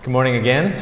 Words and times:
Good 0.00 0.12
morning 0.12 0.36
again. 0.36 0.80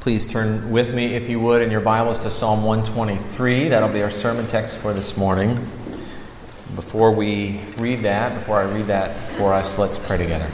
Please 0.00 0.26
turn 0.26 0.70
with 0.70 0.94
me, 0.94 1.14
if 1.14 1.28
you 1.28 1.38
would, 1.38 1.60
in 1.60 1.70
your 1.70 1.82
Bibles 1.82 2.20
to 2.20 2.30
Psalm 2.30 2.64
123. 2.64 3.68
That'll 3.68 3.90
be 3.90 4.02
our 4.02 4.08
sermon 4.08 4.46
text 4.46 4.78
for 4.78 4.94
this 4.94 5.18
morning. 5.18 5.54
Before 6.74 7.12
we 7.12 7.60
read 7.76 8.00
that, 8.00 8.32
before 8.32 8.56
I 8.56 8.64
read 8.64 8.86
that 8.86 9.14
for 9.14 9.52
us, 9.52 9.78
let's 9.78 9.98
pray 9.98 10.16
together. 10.16 10.46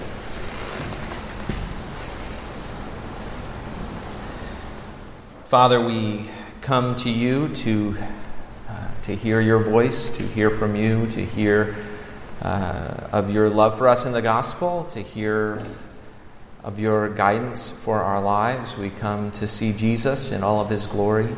Father, 5.46 5.80
we 5.80 6.28
come 6.60 6.96
to 6.96 7.10
you 7.10 7.46
to, 7.48 7.94
uh, 8.68 8.88
to 9.02 9.14
hear 9.14 9.40
your 9.40 9.62
voice, 9.64 10.10
to 10.18 10.24
hear 10.24 10.50
from 10.50 10.74
you, 10.74 11.06
to 11.06 11.24
hear 11.24 11.76
uh, 12.42 13.08
of 13.12 13.30
your 13.30 13.48
love 13.48 13.78
for 13.78 13.86
us 13.86 14.04
in 14.04 14.12
the 14.12 14.20
gospel, 14.20 14.84
to 14.86 15.00
hear 15.00 15.60
of 16.64 16.78
your 16.78 17.08
guidance 17.08 17.70
for 17.70 18.02
our 18.02 18.20
lives. 18.20 18.76
We 18.76 18.90
come 18.90 19.30
to 19.32 19.46
see 19.46 19.72
Jesus 19.72 20.32
in 20.32 20.42
all 20.42 20.60
of 20.60 20.68
his 20.68 20.86
glory. 20.86 21.28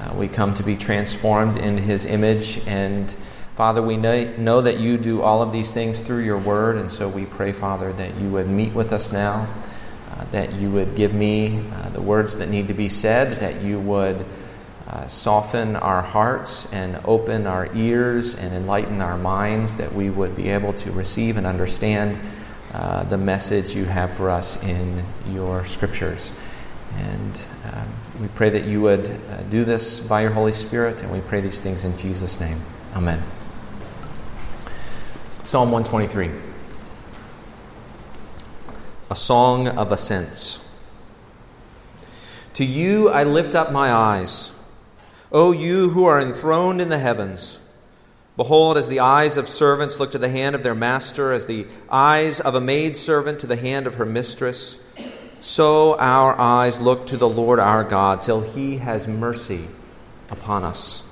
Uh, 0.00 0.14
we 0.16 0.28
come 0.28 0.54
to 0.54 0.62
be 0.62 0.76
transformed 0.76 1.58
in 1.58 1.76
his 1.76 2.04
image. 2.06 2.66
And 2.66 3.10
Father, 3.54 3.82
we 3.82 3.96
know, 3.96 4.24
know 4.36 4.60
that 4.60 4.78
you 4.80 4.98
do 4.98 5.22
all 5.22 5.42
of 5.42 5.52
these 5.52 5.72
things 5.72 6.00
through 6.00 6.24
your 6.24 6.38
word. 6.38 6.76
And 6.76 6.90
so 6.90 7.08
we 7.08 7.24
pray, 7.24 7.52
Father, 7.52 7.92
that 7.92 8.16
you 8.16 8.30
would 8.30 8.48
meet 8.48 8.72
with 8.74 8.92
us 8.92 9.12
now, 9.12 9.48
uh, 10.12 10.24
that 10.32 10.52
you 10.54 10.70
would 10.70 10.96
give 10.96 11.14
me 11.14 11.60
uh, 11.72 11.90
the 11.90 12.00
words 12.00 12.36
that 12.38 12.48
need 12.48 12.68
to 12.68 12.74
be 12.74 12.88
said, 12.88 13.34
that 13.34 13.62
you 13.62 13.80
would. 13.80 14.24
Uh, 14.90 15.06
soften 15.06 15.76
our 15.76 16.00
hearts 16.00 16.72
and 16.72 16.98
open 17.04 17.46
our 17.46 17.68
ears 17.74 18.34
and 18.34 18.54
enlighten 18.54 19.02
our 19.02 19.18
minds 19.18 19.76
that 19.76 19.92
we 19.92 20.08
would 20.08 20.34
be 20.34 20.48
able 20.48 20.72
to 20.72 20.90
receive 20.92 21.36
and 21.36 21.46
understand 21.46 22.18
uh, 22.72 23.02
the 23.04 23.18
message 23.18 23.74
you 23.74 23.84
have 23.84 24.12
for 24.12 24.30
us 24.30 24.62
in 24.62 25.02
your 25.30 25.64
scriptures. 25.64 26.32
And 26.96 27.46
um, 27.72 27.88
we 28.20 28.28
pray 28.28 28.50
that 28.50 28.64
you 28.64 28.80
would 28.82 29.08
uh, 29.08 29.42
do 29.48 29.64
this 29.64 30.00
by 30.00 30.22
your 30.22 30.30
Holy 30.30 30.52
Spirit, 30.52 31.02
and 31.02 31.12
we 31.12 31.20
pray 31.20 31.40
these 31.40 31.62
things 31.62 31.84
in 31.84 31.96
Jesus' 31.96 32.40
name. 32.40 32.60
Amen. 32.94 33.22
Psalm 35.44 35.70
123 35.70 36.30
A 39.10 39.16
Song 39.16 39.68
of 39.68 39.90
Ascents. 39.90 40.64
To 42.54 42.64
you 42.64 43.08
I 43.08 43.24
lift 43.24 43.54
up 43.54 43.72
my 43.72 43.90
eyes, 43.90 44.54
O 45.32 45.52
you 45.52 45.90
who 45.90 46.04
are 46.04 46.20
enthroned 46.20 46.80
in 46.80 46.88
the 46.88 46.98
heavens. 46.98 47.60
Behold, 48.38 48.78
as 48.78 48.88
the 48.88 49.00
eyes 49.00 49.36
of 49.36 49.48
servants 49.48 49.98
look 49.98 50.12
to 50.12 50.18
the 50.18 50.28
hand 50.28 50.54
of 50.54 50.62
their 50.62 50.72
master, 50.72 51.32
as 51.32 51.46
the 51.46 51.66
eyes 51.90 52.38
of 52.38 52.54
a 52.54 52.60
maidservant 52.60 53.40
to 53.40 53.48
the 53.48 53.56
hand 53.56 53.88
of 53.88 53.96
her 53.96 54.06
mistress, 54.06 54.78
so 55.40 55.96
our 55.98 56.38
eyes 56.40 56.80
look 56.80 57.04
to 57.06 57.16
the 57.16 57.28
Lord 57.28 57.58
our 57.58 57.82
God 57.82 58.20
till 58.20 58.40
he 58.40 58.76
has 58.76 59.08
mercy 59.08 59.66
upon 60.30 60.62
us. 60.62 61.02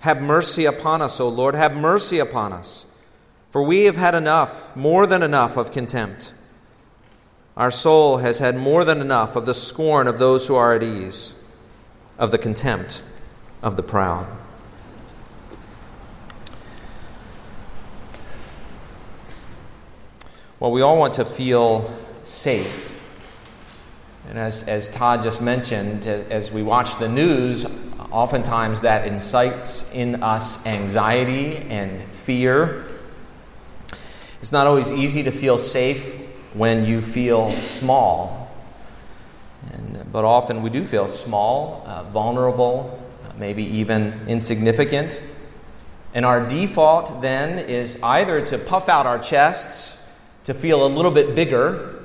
Have 0.00 0.20
mercy 0.20 0.66
upon 0.66 1.00
us, 1.00 1.20
O 1.20 1.28
Lord, 1.30 1.54
have 1.54 1.74
mercy 1.74 2.18
upon 2.18 2.52
us. 2.52 2.84
For 3.50 3.62
we 3.62 3.86
have 3.86 3.96
had 3.96 4.14
enough, 4.14 4.76
more 4.76 5.06
than 5.06 5.22
enough, 5.22 5.56
of 5.56 5.70
contempt. 5.70 6.34
Our 7.56 7.70
soul 7.70 8.18
has 8.18 8.40
had 8.40 8.56
more 8.56 8.84
than 8.84 9.00
enough 9.00 9.36
of 9.36 9.46
the 9.46 9.54
scorn 9.54 10.06
of 10.06 10.18
those 10.18 10.46
who 10.48 10.54
are 10.54 10.74
at 10.74 10.82
ease, 10.82 11.34
of 12.18 12.30
the 12.30 12.36
contempt 12.36 13.02
of 13.62 13.76
the 13.76 13.82
proud. 13.82 14.28
Well, 20.60 20.72
we 20.72 20.82
all 20.82 20.98
want 20.98 21.14
to 21.14 21.24
feel 21.24 21.82
safe. 22.24 22.96
And 24.28 24.36
as, 24.36 24.66
as 24.66 24.90
Todd 24.90 25.22
just 25.22 25.40
mentioned, 25.40 26.08
as 26.08 26.50
we 26.50 26.64
watch 26.64 26.96
the 26.96 27.08
news, 27.08 27.64
oftentimes 28.10 28.80
that 28.80 29.06
incites 29.06 29.94
in 29.94 30.20
us 30.20 30.66
anxiety 30.66 31.58
and 31.58 32.02
fear. 32.02 32.84
It's 34.40 34.50
not 34.50 34.66
always 34.66 34.90
easy 34.90 35.22
to 35.22 35.30
feel 35.30 35.58
safe 35.58 36.16
when 36.54 36.84
you 36.84 37.02
feel 37.02 37.50
small. 37.50 38.50
And, 39.72 40.10
but 40.10 40.24
often 40.24 40.62
we 40.62 40.70
do 40.70 40.82
feel 40.82 41.06
small, 41.06 41.84
uh, 41.86 42.02
vulnerable, 42.02 43.00
maybe 43.38 43.62
even 43.62 44.12
insignificant. 44.26 45.22
And 46.14 46.26
our 46.26 46.44
default 46.44 47.22
then 47.22 47.60
is 47.60 47.96
either 48.02 48.44
to 48.46 48.58
puff 48.58 48.88
out 48.88 49.06
our 49.06 49.20
chests 49.20 50.04
to 50.48 50.54
feel 50.54 50.86
a 50.86 50.88
little 50.88 51.10
bit 51.10 51.34
bigger 51.34 52.02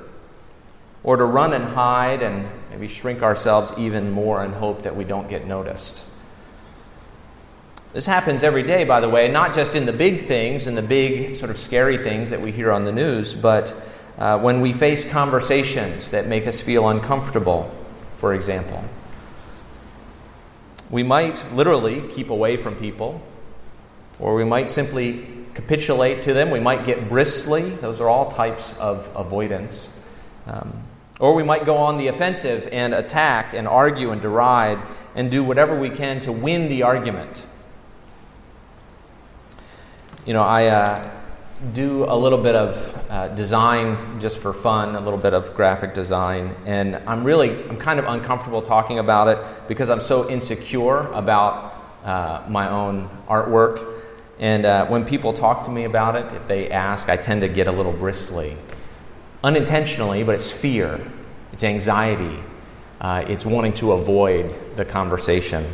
or 1.02 1.16
to 1.16 1.24
run 1.24 1.54
and 1.54 1.64
hide 1.64 2.22
and 2.22 2.46
maybe 2.72 2.90
shrink 2.90 3.24
ourselves 3.24 3.74
even 3.78 4.12
more 4.12 4.44
and 4.44 4.54
hope 4.54 4.82
that 4.82 4.94
we 4.94 5.06
don't 5.06 5.30
get 5.30 5.48
noticed. 5.48 6.06
This 7.94 8.06
happens 8.06 8.44
every 8.44 8.64
day, 8.64 8.84
by 8.84 9.00
the 9.00 9.08
way, 9.08 9.30
not 9.30 9.54
just 9.54 9.78
in 9.78 9.86
the 9.86 9.94
big 9.94 10.20
things 10.20 10.68
and 10.68 10.78
the 10.78 10.82
big 10.82 11.38
sort 11.38 11.52
of 11.52 11.58
scary 11.58 11.96
things 11.96 12.32
that 12.32 12.42
we 12.42 12.52
hear 12.52 12.70
on 12.70 12.84
the 12.84 12.92
news, 12.92 13.34
but 13.34 13.74
uh, 14.18 14.38
when 14.38 14.60
we 14.60 14.74
face 14.74 15.10
conversations 15.10 16.10
that 16.10 16.28
make 16.28 16.46
us 16.46 16.62
feel 16.62 16.90
uncomfortable, 16.90 17.72
for 18.16 18.34
example. 18.34 18.84
We 20.90 21.04
might 21.04 21.46
literally 21.54 22.06
keep 22.10 22.30
away 22.30 22.58
from 22.58 22.76
people, 22.76 23.22
or 24.20 24.36
we 24.36 24.44
might 24.44 24.70
simply 24.70 25.33
capitulate 25.54 26.22
to 26.24 26.34
them. 26.34 26.52
We 26.52 26.60
might 26.60 26.86
get 26.86 27.08
bristly. 27.10 27.70
Those 27.70 28.02
are 28.02 28.10
all 28.10 28.30
types 28.30 28.78
of 28.80 29.10
avoidance. 29.16 30.00
Um, 30.48 30.74
or 31.20 31.36
we 31.36 31.44
might 31.44 31.66
go 31.66 31.78
on 31.78 31.98
the 31.98 32.08
offensive 32.08 32.68
and 32.72 32.94
attack 32.94 33.54
and 33.54 33.68
argue 33.68 34.12
and 34.12 34.22
deride 34.22 34.86
and 35.16 35.30
do 35.30 35.44
whatever 35.44 35.80
we 35.80 35.90
can 35.90 36.20
to 36.22 36.32
win 36.32 36.70
the 36.70 36.84
argument. 36.84 37.46
You 40.26 40.34
know, 40.34 40.44
I 40.44 40.68
uh, 40.68 41.12
do 41.74 42.04
a 42.06 42.16
little 42.16 42.38
bit 42.38 42.56
of 42.56 43.08
uh, 43.10 43.28
design 43.30 44.20
just 44.20 44.42
for 44.42 44.54
fun, 44.54 44.96
a 44.96 45.00
little 45.00 45.20
bit 45.20 45.34
of 45.34 45.54
graphic 45.54 45.94
design, 45.94 46.54
and 46.66 46.96
I'm 47.08 47.24
really, 47.24 47.52
I'm 47.70 47.78
kind 47.78 48.00
of 48.00 48.06
uncomfortable 48.06 48.62
talking 48.62 49.00
about 49.00 49.28
it 49.28 49.68
because 49.68 49.90
I'm 49.90 50.00
so 50.00 50.30
insecure 50.30 51.08
about 51.12 51.74
uh, 52.04 52.44
my 52.50 52.70
own 52.70 53.08
artwork. 53.28 54.03
And 54.40 54.66
uh, 54.66 54.86
when 54.88 55.06
people 55.06 55.34
talk 55.34 55.64
to 55.64 55.72
me 55.72 55.84
about 55.84 56.16
it, 56.16 56.34
if 56.34 56.48
they 56.48 56.70
ask, 56.70 57.10
I 57.10 57.18
tend 57.18 57.42
to 57.42 57.48
get 57.48 57.68
a 57.68 57.72
little 57.72 57.94
bristly. 57.94 58.58
Unintentionally, 59.44 60.24
but 60.24 60.36
it's 60.36 60.52
fear, 60.52 61.00
it's 61.52 61.64
anxiety, 61.64 62.40
uh, 63.02 63.26
it's 63.28 63.46
wanting 63.46 63.74
to 63.74 63.92
avoid 63.92 64.54
the 64.76 64.86
conversation. 64.86 65.66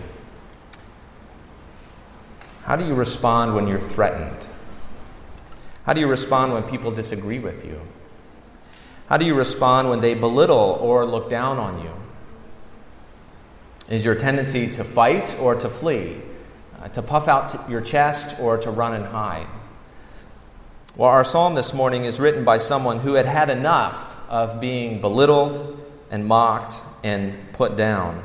How 2.64 2.76
do 2.76 2.86
you 2.86 2.94
respond 2.94 3.56
when 3.56 3.68
you're 3.68 3.80
threatened? 3.80 4.48
How 5.86 5.94
do 5.94 6.02
you 6.02 6.08
respond 6.08 6.54
when 6.54 6.64
people 6.64 6.92
disagree 6.92 7.40
with 7.40 7.66
you? 7.66 7.80
How 9.08 9.18
do 9.18 9.26
you 9.26 9.36
respond 9.36 9.90
when 9.90 10.02
they 10.02 10.14
belittle 10.14 10.78
or 10.82 11.06
look 11.06 11.32
down 11.32 11.58
on 11.58 11.82
you? 11.82 11.92
Is 13.90 14.06
your 14.06 14.14
tendency 14.14 14.70
to 14.70 14.84
fight 14.84 15.36
or 15.42 15.56
to 15.56 15.68
flee? 15.68 16.18
Uh, 16.82 16.88
to 16.90 17.02
puff 17.02 17.28
out 17.28 17.70
your 17.70 17.82
chest 17.82 18.40
or 18.40 18.58
to 18.58 18.72
run 18.72 18.94
and 18.94 19.06
hide. 19.06 19.48
Well, 20.96 21.10
our 21.10 21.24
psalm 21.24 21.56
this 21.56 21.74
morning 21.74 22.06
is 22.06 22.20
written 22.20 22.44
by 22.44 22.58
someone 22.58 23.00
who 23.00 23.14
had 23.14 23.26
had 23.26 23.50
enough 23.50 24.22
of 24.30 24.60
being 24.60 25.02
belittled 25.02 25.80
and 26.12 26.26
mocked 26.26 26.84
and 27.04 27.34
put 27.54 27.76
down. 27.76 28.24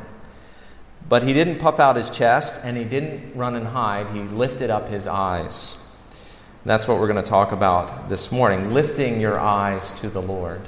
But 1.09 1.23
he 1.23 1.33
didn't 1.33 1.59
puff 1.59 1.81
out 1.81 1.97
his 1.97 2.11
chest 2.11 2.61
and 2.65 2.77
he 2.77 2.85
didn't 2.85 3.37
run 3.37 3.57
and 3.57 3.67
hide. 3.67 4.09
He 4.09 4.21
lifted 4.21 4.71
up 4.71 4.89
his 4.89 5.07
eyes. 5.07 5.81
That's 6.65 6.89
what 6.89 6.99
we're 6.99 7.09
going 7.09 7.23
to 7.23 7.31
talk 7.31 7.53
about 7.53 8.09
this 8.09 8.33
morning 8.33 8.73
lifting 8.73 9.21
your 9.21 9.39
eyes 9.39 10.01
to 10.01 10.09
the 10.09 10.23
Lord. 10.23 10.63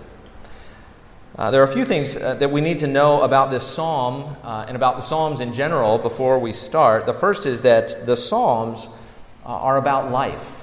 Uh, 1.39 1.51
there 1.51 1.61
are 1.61 1.65
a 1.65 1.73
few 1.73 1.85
things 1.85 2.17
uh, 2.17 2.35
that 2.37 2.51
we 2.51 2.63
need 2.63 2.79
to 2.79 2.87
know 2.87 3.21
about 3.21 3.51
this 3.51 3.63
psalm 3.63 4.37
uh, 4.43 4.65
and 4.67 4.75
about 4.75 4.97
the 4.97 5.03
psalms 5.03 5.41
in 5.41 5.53
general 5.53 5.99
before 5.99 6.39
we 6.39 6.51
start. 6.51 7.05
The 7.05 7.13
first 7.13 7.45
is 7.45 7.61
that 7.61 8.07
the 8.07 8.17
psalms 8.17 8.89
uh, 9.45 9.49
are 9.49 9.77
about 9.77 10.11
life. 10.11 10.63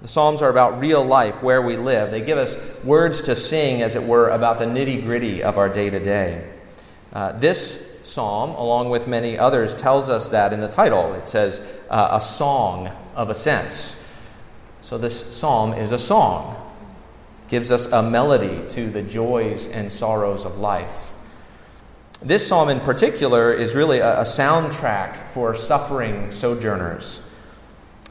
The 0.00 0.08
psalms 0.08 0.40
are 0.40 0.50
about 0.50 0.80
real 0.80 1.04
life, 1.04 1.42
where 1.42 1.60
we 1.60 1.76
live. 1.76 2.10
They 2.10 2.22
give 2.22 2.38
us 2.38 2.82
words 2.82 3.20
to 3.22 3.36
sing, 3.36 3.82
as 3.82 3.94
it 3.94 4.02
were, 4.02 4.30
about 4.30 4.58
the 4.58 4.64
nitty 4.64 5.02
gritty 5.02 5.42
of 5.42 5.58
our 5.58 5.68
day 5.68 5.90
to 5.90 6.00
day. 6.00 6.50
This 7.34 8.00
psalm, 8.02 8.50
along 8.50 8.88
with 8.90 9.08
many 9.08 9.38
others, 9.38 9.74
tells 9.74 10.08
us 10.08 10.28
that 10.30 10.52
in 10.52 10.60
the 10.60 10.68
title. 10.68 11.12
It 11.14 11.26
says, 11.26 11.78
uh, 11.90 12.08
a 12.12 12.20
song 12.20 12.88
of 13.14 13.30
ascents. 13.30 14.26
So 14.80 14.96
this 14.96 15.36
psalm 15.36 15.72
is 15.72 15.92
a 15.92 15.98
song 15.98 16.65
gives 17.48 17.70
us 17.70 17.90
a 17.92 18.02
melody 18.02 18.62
to 18.70 18.90
the 18.90 19.02
joys 19.02 19.68
and 19.68 19.90
sorrows 19.90 20.44
of 20.44 20.58
life. 20.58 21.12
This 22.22 22.46
psalm 22.46 22.70
in 22.70 22.80
particular 22.80 23.52
is 23.52 23.74
really 23.74 23.98
a, 23.98 24.22
soundtrack 24.22 25.16
for 25.16 25.54
suffering 25.54 26.30
sojourners. 26.30 27.22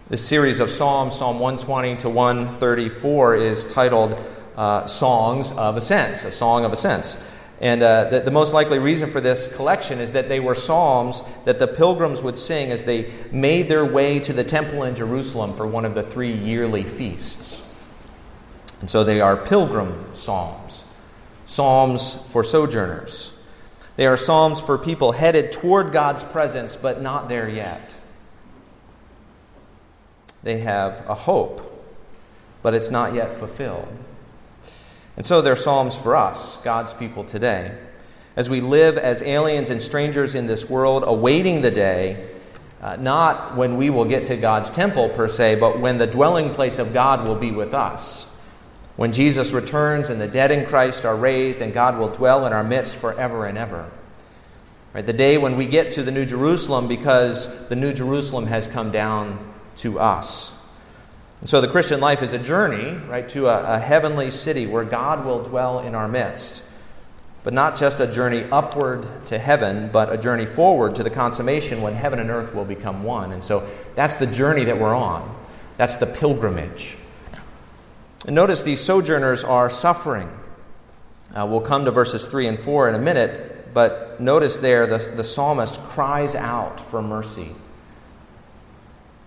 This 0.09 0.25
series 0.25 0.59
of 0.59 0.69
Psalms, 0.69 1.17
Psalm 1.17 1.39
120 1.39 1.95
to 1.97 2.09
134, 2.09 3.35
is 3.35 3.65
titled 3.65 4.19
uh, 4.55 4.85
songs 4.85 5.51
of 5.57 5.75
ascents, 5.75 6.23
a 6.23 6.31
song 6.31 6.65
of 6.65 6.71
ascents. 6.71 7.35
And 7.61 7.81
uh, 7.81 8.09
the, 8.09 8.19
the, 8.19 8.31
most 8.31 8.53
likely 8.53 8.79
reason 8.79 9.09
for 9.09 9.21
this 9.21 9.55
collection 9.55 9.99
is 9.99 10.11
that 10.11 10.29
they 10.29 10.39
were 10.39 10.55
psalms 10.55 11.23
that 11.45 11.57
the 11.57 11.67
pilgrims 11.67 12.21
would 12.21 12.37
sing 12.37 12.69
as 12.69 12.85
they 12.85 13.11
made 13.31 13.69
their 13.69 13.85
way 13.85 14.19
to 14.19 14.33
the 14.33 14.43
temple 14.43 14.83
in 14.83 14.93
Jerusalem 14.93 15.53
for 15.53 15.65
one 15.65 15.85
of 15.85 15.95
the 15.95 16.03
three 16.03 16.31
yearly 16.31 16.83
feasts. 16.83 17.64
And 18.85 18.89
so 18.91 19.03
they 19.03 19.19
are 19.19 19.35
pilgrim 19.35 20.13
psalms, 20.13 20.85
psalms 21.45 22.13
for 22.31 22.43
sojourners. 22.43 23.33
They 23.95 24.05
are 24.05 24.15
psalms 24.15 24.61
for 24.61 24.77
people 24.77 25.11
headed 25.11 25.51
toward 25.51 25.91
God's 25.91 26.23
presence, 26.23 26.75
but 26.75 27.01
not 27.01 27.27
there 27.27 27.49
yet. 27.49 27.97
They 30.43 30.59
have 30.59 31.03
a 31.09 31.15
hope, 31.15 31.61
but 32.61 32.75
it's 32.75 32.91
not 32.91 33.15
yet 33.15 33.33
fulfilled. 33.33 33.87
And 35.17 35.25
so 35.25 35.41
they're 35.41 35.55
Psalms 35.55 35.99
for 35.99 36.15
us, 36.15 36.61
God's 36.61 36.93
people 36.93 37.23
today. 37.23 37.75
As 38.35 38.51
we 38.51 38.61
live 38.61 38.99
as 38.99 39.23
aliens 39.23 39.71
and 39.71 39.81
strangers 39.81 40.35
in 40.35 40.45
this 40.45 40.69
world, 40.69 41.05
awaiting 41.07 41.63
the 41.63 41.71
day, 41.71 42.29
uh, 42.83 42.97
not 42.97 43.55
when 43.55 43.77
we 43.77 43.89
will 43.89 44.05
get 44.05 44.27
to 44.27 44.37
God's 44.37 44.69
temple 44.69 45.09
per 45.09 45.27
se, 45.27 45.55
but 45.55 45.79
when 45.79 45.97
the 45.97 46.05
dwelling 46.05 46.53
place 46.53 46.77
of 46.77 46.93
God 46.93 47.27
will 47.27 47.33
be 47.33 47.49
with 47.49 47.73
us. 47.73 48.31
When 48.95 49.11
Jesus 49.11 49.53
returns 49.53 50.09
and 50.09 50.21
the 50.21 50.27
dead 50.27 50.51
in 50.51 50.65
Christ 50.65 51.05
are 51.05 51.15
raised 51.15 51.61
and 51.61 51.73
God 51.73 51.97
will 51.97 52.07
dwell 52.07 52.45
in 52.45 52.53
our 52.53 52.63
midst 52.63 52.99
forever 52.99 53.45
and 53.45 53.57
ever. 53.57 53.89
Right, 54.93 55.05
the 55.05 55.11
day 55.11 55.37
when 55.37 55.57
we 55.57 55.65
get 55.65 55.91
to 55.91 56.03
the 56.03 56.11
New 56.11 56.25
Jerusalem 56.25 56.87
because 56.87 57.67
the 57.67 57.75
New 57.75 57.93
Jerusalem 57.93 58.45
has 58.47 58.69
come 58.69 58.91
down 58.91 59.37
to 59.77 59.99
us. 59.99 60.57
And 61.41 61.49
so 61.49 61.59
the 61.59 61.67
Christian 61.67 61.99
life 61.99 62.21
is 62.23 62.33
a 62.33 62.39
journey, 62.39 62.95
right, 63.09 63.27
to 63.29 63.47
a, 63.47 63.75
a 63.75 63.79
heavenly 63.79 64.31
city 64.31 64.65
where 64.65 64.85
God 64.85 65.25
will 65.25 65.43
dwell 65.43 65.81
in 65.81 65.93
our 65.93 66.07
midst. 66.07 66.63
But 67.43 67.53
not 67.53 67.75
just 67.75 67.99
a 67.99 68.07
journey 68.09 68.45
upward 68.51 69.05
to 69.25 69.37
heaven, 69.37 69.89
but 69.91 70.11
a 70.11 70.17
journey 70.17 70.45
forward 70.45 70.95
to 70.95 71.03
the 71.03 71.09
consummation 71.09 71.81
when 71.81 71.93
heaven 71.93 72.19
and 72.19 72.29
earth 72.31 72.55
will 72.55 72.65
become 72.65 73.03
one. 73.03 73.33
And 73.33 73.43
so 73.43 73.67
that's 73.95 74.15
the 74.15 74.25
journey 74.25 74.63
that 74.63 74.79
we're 74.79 74.95
on. 74.95 75.29
That's 75.75 75.97
the 75.97 76.07
pilgrimage. 76.07 76.97
And 78.25 78.35
notice 78.35 78.63
these 78.63 78.81
sojourners 78.81 79.43
are 79.43 79.69
suffering. 79.69 80.29
Uh, 81.35 81.45
we'll 81.47 81.61
come 81.61 81.85
to 81.85 81.91
verses 81.91 82.27
3 82.27 82.47
and 82.47 82.59
4 82.59 82.89
in 82.89 82.95
a 82.95 82.99
minute, 82.99 83.73
but 83.73 84.19
notice 84.19 84.57
there 84.57 84.87
the, 84.87 84.97
the 85.15 85.23
psalmist 85.23 85.79
cries 85.81 86.33
out 86.33 86.79
for 86.79 87.01
mercy 87.01 87.51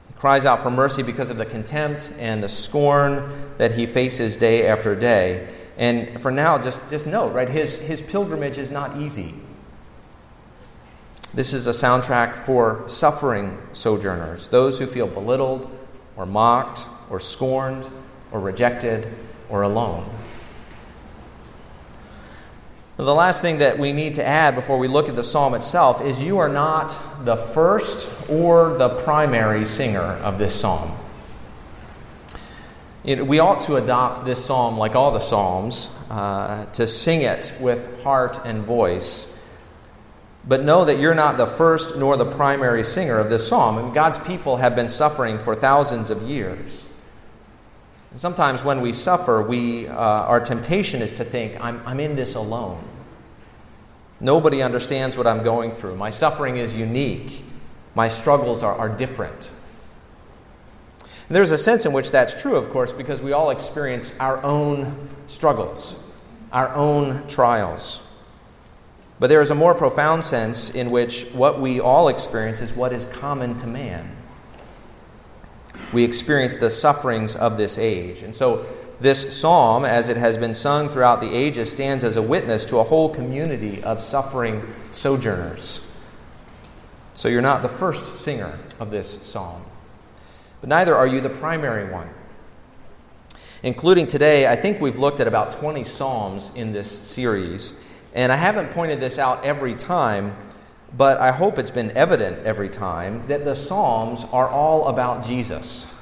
He 0.09 0.15
cries 0.17 0.47
out 0.47 0.63
for 0.63 0.71
mercy 0.71 1.03
because 1.03 1.31
of 1.31 1.37
the 1.37 1.47
contempt 1.47 2.13
and 2.19 2.43
the 2.43 2.49
scorn 2.49 3.31
that 3.59 3.73
he 3.73 3.87
faces 3.87 4.37
day 4.37 4.67
after 4.67 4.97
day. 4.97 5.49
And 5.77 6.21
for 6.21 6.33
now, 6.33 6.59
just, 6.59 6.91
just 6.91 7.07
note, 7.07 7.33
right, 7.33 7.49
his, 7.49 7.79
his 7.79 8.03
pilgrimage 8.03 8.59
is 8.59 8.73
not 8.73 8.97
easy. 8.97 9.35
This 11.35 11.53
is 11.53 11.69
a 11.69 11.71
soundtrack 11.71 12.35
for 12.35 12.83
suffering 12.89 13.57
sojourners, 13.71 14.49
those 14.49 14.81
who 14.81 14.87
feel 14.87 15.07
belittled 15.07 15.71
or 16.17 16.27
mocked 16.27 16.89
or 17.11 17.21
scorned 17.21 17.89
or 18.33 18.41
rejected 18.41 19.09
or 19.49 19.63
alone. 19.63 20.09
The 22.99 23.15
last 23.15 23.43
thing 23.43 23.59
that 23.59 23.79
we 23.79 23.93
need 23.93 24.15
to 24.15 24.27
add 24.27 24.57
before 24.57 24.77
we 24.77 24.89
look 24.89 25.09
at 25.09 25.15
the 25.15 25.23
psalm 25.23 25.55
itself 25.55 26.05
is 26.05 26.21
you 26.21 26.39
are 26.39 26.49
not 26.49 26.99
the 27.25 27.37
first 27.37 28.29
or 28.29 28.77
the 28.77 28.89
primary 28.89 29.65
singer 29.65 30.01
of 30.01 30.37
this 30.41 30.61
psalm. 30.61 30.91
we 33.05 33.39
ought 33.39 33.61
to 33.63 33.77
adopt 33.77 34.25
this 34.25 34.45
psalm, 34.45 34.77
like 34.79 34.97
all 34.97 35.13
the 35.13 35.21
psalms, 35.21 35.97
uh, 36.11 36.67
to 36.73 36.89
sing 36.89 37.23
it 37.23 37.57
with 37.61 38.03
heart 38.03 38.41
and 38.45 38.63
voice. 38.63 39.37
But 40.49 40.65
know 40.65 40.85
that 40.85 40.99
you're 40.99 41.15
not 41.15 41.39
the 41.39 41.47
first 41.47 41.97
nor 41.97 42.17
the 42.17 42.29
primary 42.29 42.83
singer 42.83 43.21
of 43.21 43.31
this 43.31 43.47
psalm. 43.47 43.79
And 43.79 43.95
God's 43.95 44.19
people 44.19 44.57
have 44.57 44.75
been 44.75 44.89
suffering 44.89 45.39
for 45.39 45.55
thousands 45.55 46.11
of 46.11 46.23
years. 46.23 46.88
Sometimes 48.19 48.65
when 48.65 48.81
we 48.81 48.93
suffer, 48.93 49.41
we, 49.43 49.87
uh, 49.87 49.95
our 49.95 50.41
temptation 50.41 51.03
is 51.03 51.13
to 51.13 51.25
think, 51.25 51.57
I'm, 51.65 51.81
I'm 51.87 52.01
in 52.01 52.17
this 52.17 52.35
alone. 52.35 52.83
Nobody 54.19 54.61
understands 54.61 55.17
what 55.17 55.29
I'm 55.29 55.45
going 55.45 55.71
through. 55.71 55.95
My 55.95 56.11
suffering 56.11 56.57
is 56.57 56.77
unique. 56.77 57.45
My 57.95 58.09
struggles 58.09 58.65
are, 58.65 58.75
are 58.75 58.89
different. 58.89 59.55
And 61.29 61.37
there's 61.37 61.53
a 61.53 61.59
sense 61.59 61.87
in 61.87 61.93
which 61.93 62.11
that's 62.11 62.43
true, 62.43 62.57
of 62.57 62.71
course, 62.71 62.93
because 62.93 63.23
we 63.23 63.31
all 63.31 63.51
experience 63.51 64.19
our 64.19 64.43
own 64.43 65.09
struggles, 65.29 66.13
our 66.51 66.75
own 66.75 67.25
trials. 67.29 68.05
But 69.21 69.29
there 69.29 69.43
is 69.43 69.53
a 69.53 69.55
more 69.55 69.77
profound 69.77 70.25
sense 70.25 70.71
in 70.71 70.91
which 70.91 71.27
what 71.35 71.61
we 71.61 71.79
all 71.79 72.09
experience 72.09 72.61
is 72.63 72.75
what 72.75 72.93
is 72.93 73.07
common 73.07 73.57
to 73.59 73.69
man 73.69 74.18
we 75.93 76.05
experience 76.05 76.57
the 76.57 76.71
sufferings 76.71 77.37
of 77.37 77.57
this 77.57 77.79
age. 77.79 78.23
And 78.23 78.35
so, 78.35 78.65
this 79.01 79.41
psalm, 79.41 79.85
as 79.85 80.09
it 80.09 80.17
has 80.17 80.37
been 80.37 80.55
sung 80.55 80.89
throughout 80.89 81.21
the 81.21 81.33
ages, 81.33 81.71
stands 81.71 82.03
as 82.03 82.17
a 82.17 82.23
witness 82.23 82.65
to 82.67 82.79
a 82.79 82.83
whole 82.83 83.09
community 83.09 83.81
of 83.85 84.03
suffering 84.03 84.61
sojourners. 84.91 85.81
So, 87.15 87.29
you're 87.29 87.43
not 87.43 87.63
the 87.63 87.69
first 87.69 88.19
singer 88.19 88.59
of 88.81 88.91
this 88.91 89.09
psalm, 89.27 89.63
but 90.61 90.69
neither 90.69 90.95
are 90.95 91.07
you 91.07 91.21
the 91.21 91.31
primary 91.31 91.91
one. 91.93 92.09
Including 93.63 94.07
today, 94.07 94.47
I 94.47 94.55
think 94.55 94.81
we've 94.81 94.99
looked 94.99 95.19
at 95.21 95.27
about 95.27 95.51
20 95.53 95.83
psalms 95.83 96.53
in 96.55 96.71
this 96.71 96.91
series. 96.91 97.85
And 98.15 98.31
I 98.31 98.37
haven't 98.37 98.71
pointed 98.71 99.01
this 99.01 99.19
out 99.19 99.45
every 99.45 99.75
time 99.75 100.35
but 100.97 101.19
I 101.19 101.33
hope 101.33 101.59
it's 101.59 101.71
been 101.71 101.97
evident 101.97 102.45
every 102.47 102.69
time 102.69 103.23
that 103.27 103.45
the 103.45 103.55
Psalms 103.55 104.25
are 104.33 104.49
all 104.49 104.89
about 104.89 105.25
Jesus. 105.25 105.95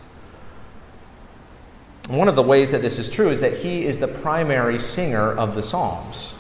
One 2.09 2.29
of 2.29 2.37
the 2.37 2.43
ways 2.43 2.71
that 2.71 2.83
this 2.83 2.99
is 2.99 3.11
true 3.11 3.29
is 3.31 3.41
that 3.41 3.57
he 3.57 3.85
is 3.85 3.99
the 3.99 4.09
primary 4.09 4.79
singer 4.79 5.33
of 5.33 5.55
the 5.55 5.63
Psalms. 5.63 6.35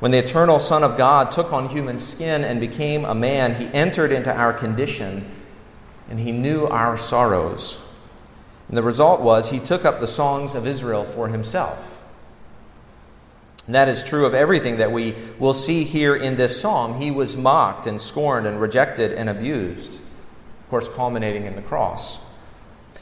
When 0.00 0.10
the 0.10 0.18
eternal 0.18 0.58
Son 0.58 0.82
of 0.82 0.96
God 0.96 1.30
took 1.30 1.52
on 1.52 1.68
human 1.68 1.98
skin 1.98 2.42
and 2.42 2.58
became 2.58 3.04
a 3.04 3.14
man, 3.14 3.54
he 3.54 3.68
entered 3.74 4.12
into 4.12 4.34
our 4.34 4.52
condition 4.52 5.26
and 6.08 6.18
he 6.18 6.32
knew 6.32 6.66
our 6.66 6.96
sorrows. 6.96 7.90
And 8.68 8.76
the 8.76 8.82
result 8.82 9.20
was 9.20 9.50
he 9.50 9.58
took 9.58 9.84
up 9.84 10.00
the 10.00 10.06
songs 10.06 10.54
of 10.54 10.66
Israel 10.66 11.04
for 11.04 11.28
himself. 11.28 12.03
And 13.66 13.74
that 13.74 13.88
is 13.88 14.04
true 14.04 14.26
of 14.26 14.34
everything 14.34 14.76
that 14.78 14.92
we 14.92 15.14
will 15.38 15.54
see 15.54 15.84
here 15.84 16.14
in 16.14 16.36
this 16.36 16.60
psalm. 16.60 17.00
He 17.00 17.10
was 17.10 17.36
mocked 17.36 17.86
and 17.86 18.00
scorned 18.00 18.46
and 18.46 18.60
rejected 18.60 19.12
and 19.12 19.28
abused, 19.28 19.94
of 19.94 20.68
course, 20.68 20.94
culminating 20.94 21.46
in 21.46 21.56
the 21.56 21.62
cross. 21.62 22.20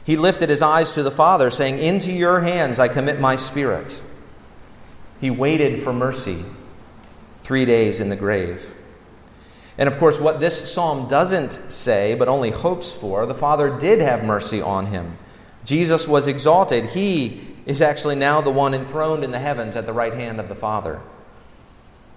He 0.05 0.17
lifted 0.17 0.49
his 0.49 0.61
eyes 0.61 0.93
to 0.95 1.03
the 1.03 1.11
Father, 1.11 1.49
saying, 1.49 1.79
Into 1.79 2.11
your 2.11 2.41
hands 2.41 2.79
I 2.79 2.87
commit 2.87 3.19
my 3.19 3.35
spirit. 3.35 4.03
He 5.19 5.29
waited 5.29 5.79
for 5.79 5.93
mercy 5.93 6.43
three 7.37 7.65
days 7.65 7.99
in 7.99 8.09
the 8.09 8.15
grave. 8.15 8.75
And 9.77 9.87
of 9.87 9.97
course, 9.97 10.19
what 10.19 10.39
this 10.39 10.73
psalm 10.73 11.07
doesn't 11.07 11.53
say, 11.71 12.15
but 12.15 12.27
only 12.27 12.51
hopes 12.51 12.99
for, 12.99 13.25
the 13.25 13.33
Father 13.33 13.77
did 13.77 14.01
have 14.01 14.23
mercy 14.23 14.61
on 14.61 14.85
him. 14.85 15.11
Jesus 15.65 16.07
was 16.07 16.27
exalted. 16.27 16.85
He 16.85 17.41
is 17.65 17.81
actually 17.81 18.15
now 18.15 18.41
the 18.41 18.51
one 18.51 18.73
enthroned 18.73 19.23
in 19.23 19.31
the 19.31 19.39
heavens 19.39 19.75
at 19.75 19.85
the 19.85 19.93
right 19.93 20.13
hand 20.13 20.39
of 20.39 20.49
the 20.49 20.55
Father, 20.55 21.01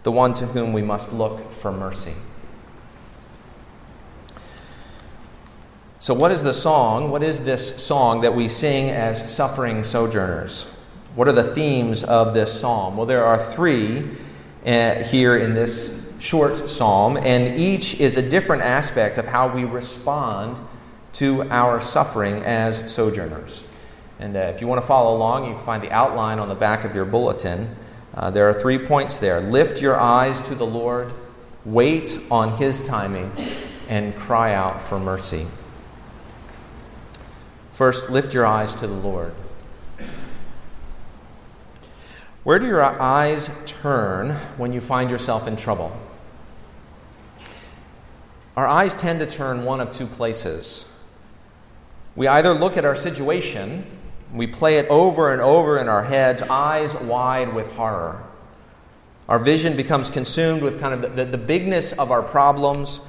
the 0.03 0.12
one 0.12 0.35
to 0.35 0.47
whom 0.47 0.73
we 0.73 0.83
must 0.83 1.12
look 1.12 1.38
for 1.50 1.71
mercy. 1.71 2.15
So, 5.99 6.15
what 6.15 6.31
is 6.31 6.43
the 6.43 6.53
song? 6.53 7.11
What 7.11 7.23
is 7.23 7.45
this 7.45 7.85
song 7.85 8.21
that 8.21 8.35
we 8.35 8.49
sing 8.49 8.91
as 8.91 9.35
suffering 9.35 9.83
sojourners? 9.83 10.73
What 11.15 11.26
are 11.26 11.33
the 11.33 11.43
themes 11.43 12.05
of 12.05 12.35
this 12.35 12.61
psalm? 12.61 12.97
Well, 12.97 13.07
there 13.07 13.25
are 13.25 13.38
three 13.38 14.11
uh, 14.67 15.03
here 15.03 15.37
in 15.37 15.55
this 15.55 16.15
short 16.21 16.69
psalm, 16.69 17.17
and 17.17 17.59
each 17.59 17.99
is 18.00 18.19
a 18.19 18.29
different 18.29 18.62
aspect 18.62 19.19
of 19.19 19.26
how 19.26 19.49
we 19.49 19.65
respond 19.65 20.61
to 21.15 21.43
our 21.50 21.81
suffering 21.81 22.37
as 22.45 22.93
sojourners. 22.93 23.75
And 24.18 24.37
uh, 24.37 24.40
if 24.40 24.61
you 24.61 24.66
want 24.66 24.80
to 24.80 24.87
follow 24.87 25.16
along, 25.16 25.44
you 25.44 25.50
can 25.54 25.62
find 25.62 25.82
the 25.82 25.90
outline 25.90 26.38
on 26.38 26.49
the 26.49 26.54
back 26.54 26.85
of 26.85 26.94
your 26.94 27.04
bulletin. 27.04 27.68
Uh, 28.14 28.30
there 28.30 28.49
are 28.49 28.54
three 28.54 28.78
points 28.78 29.18
there. 29.18 29.40
Lift 29.40 29.82
your 29.82 29.96
eyes 29.96 30.40
to 30.42 30.54
the 30.54 30.66
Lord, 30.66 31.12
wait 31.64 32.18
on 32.30 32.54
His 32.54 32.82
timing, 32.82 33.30
and 33.88 34.14
cry 34.16 34.54
out 34.54 34.80
for 34.80 34.99
mercy. 34.99 35.46
First, 37.66 38.11
lift 38.11 38.32
your 38.32 38.46
eyes 38.46 38.75
to 38.76 38.87
the 38.87 38.94
Lord. 38.94 39.35
Where 42.42 42.58
do 42.58 42.66
your 42.66 42.82
eyes 42.82 43.50
turn 43.66 44.30
when 44.56 44.73
you 44.73 44.80
find 44.80 45.11
yourself 45.11 45.46
in 45.46 45.56
trouble? 45.56 45.94
Our 48.56 48.66
eyes 48.66 48.94
tend 48.94 49.20
to 49.20 49.26
turn 49.26 49.64
one 49.64 49.80
of 49.80 49.90
two 49.90 50.06
places. 50.06 50.90
We 52.14 52.28
either 52.28 52.54
look 52.54 52.78
at 52.78 52.87
our 52.87 52.94
situation 52.94 53.85
We 54.33 54.47
play 54.47 54.78
it 54.78 54.87
over 54.88 55.33
and 55.33 55.40
over 55.40 55.78
in 55.78 55.88
our 55.88 56.02
heads, 56.02 56.42
eyes 56.42 56.95
wide 56.97 57.54
with 57.54 57.75
horror. 57.76 58.23
Our 59.28 59.38
vision 59.38 59.76
becomes 59.76 60.11
consumed 60.11 60.62
with 60.62 60.80
kind 60.80 60.95
of 60.95 61.16
the, 61.16 61.25
the, 61.25 61.38
bigness 61.38 61.92
of 61.99 62.11
our 62.11 62.23
problems. 62.23 63.00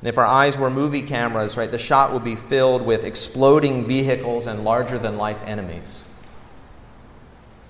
And 0.00 0.08
if 0.08 0.16
our 0.16 0.24
eyes 0.24 0.56
were 0.58 0.70
movie 0.70 1.02
cameras, 1.02 1.58
right, 1.58 1.70
the 1.70 1.78
shot 1.78 2.12
would 2.12 2.24
be 2.24 2.36
filled 2.36 2.86
with 2.86 3.04
exploding 3.04 3.86
vehicles 3.86 4.46
and 4.46 4.64
larger 4.64 4.98
than 4.98 5.18
life 5.18 5.42
enemies. 5.44 6.06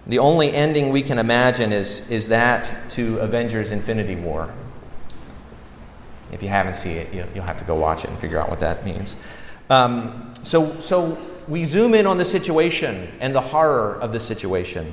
The 0.07 0.21
only 0.21 0.53
ending 0.53 0.91
we 0.91 1.03
can 1.03 1.19
imagine 1.19 1.73
is, 1.73 2.09
is 2.09 2.29
that 2.29 2.75
to 2.91 3.19
Avengers 3.19 3.73
Infinity 3.73 4.17
War. 4.17 4.49
If 6.33 6.43
you 6.43 6.49
haven't 6.49 6.75
seen 6.75 6.97
it, 6.97 7.13
you'll, 7.13 7.27
you'll 7.35 7.45
have 7.45 7.59
to 7.59 7.65
go 7.65 7.75
watch 7.75 8.05
it 8.05 8.11
and 8.11 8.19
figure 8.19 8.39
out 8.39 8.49
what 8.49 8.61
that 8.61 8.85
means. 8.85 9.17
Um, 9.69 10.33
so, 10.43 10.73
so 10.81 11.19
we 11.51 11.65
zoom 11.65 11.95
in 11.95 12.07
on 12.07 12.17
the 12.17 12.25
situation 12.25 13.09
and 13.19 13.35
the 13.35 13.41
horror 13.41 13.97
of 13.97 14.13
the 14.13 14.21
situation. 14.21 14.87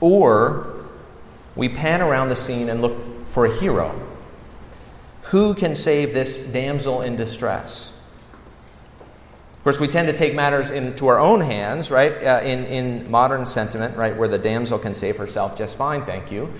Or 0.00 0.84
we 1.56 1.70
pan 1.70 2.02
around 2.02 2.28
the 2.28 2.36
scene 2.36 2.68
and 2.68 2.82
look 2.82 3.26
for 3.28 3.46
a 3.46 3.58
hero. 3.58 3.98
Who 5.30 5.54
can 5.54 5.74
save 5.74 6.12
this 6.12 6.38
damsel 6.38 7.00
in 7.00 7.16
distress? 7.16 7.94
Of 9.56 9.64
course, 9.64 9.80
we 9.80 9.88
tend 9.88 10.06
to 10.08 10.14
take 10.14 10.34
matters 10.34 10.70
into 10.70 11.08
our 11.08 11.18
own 11.18 11.40
hands, 11.40 11.90
right? 11.90 12.12
Uh, 12.12 12.40
in, 12.44 12.64
in 12.66 13.10
modern 13.10 13.46
sentiment, 13.46 13.96
right, 13.96 14.16
where 14.16 14.28
the 14.28 14.38
damsel 14.38 14.78
can 14.78 14.94
save 14.94 15.16
herself 15.16 15.56
just 15.56 15.78
fine, 15.78 16.02
thank 16.02 16.30
you. 16.30 16.52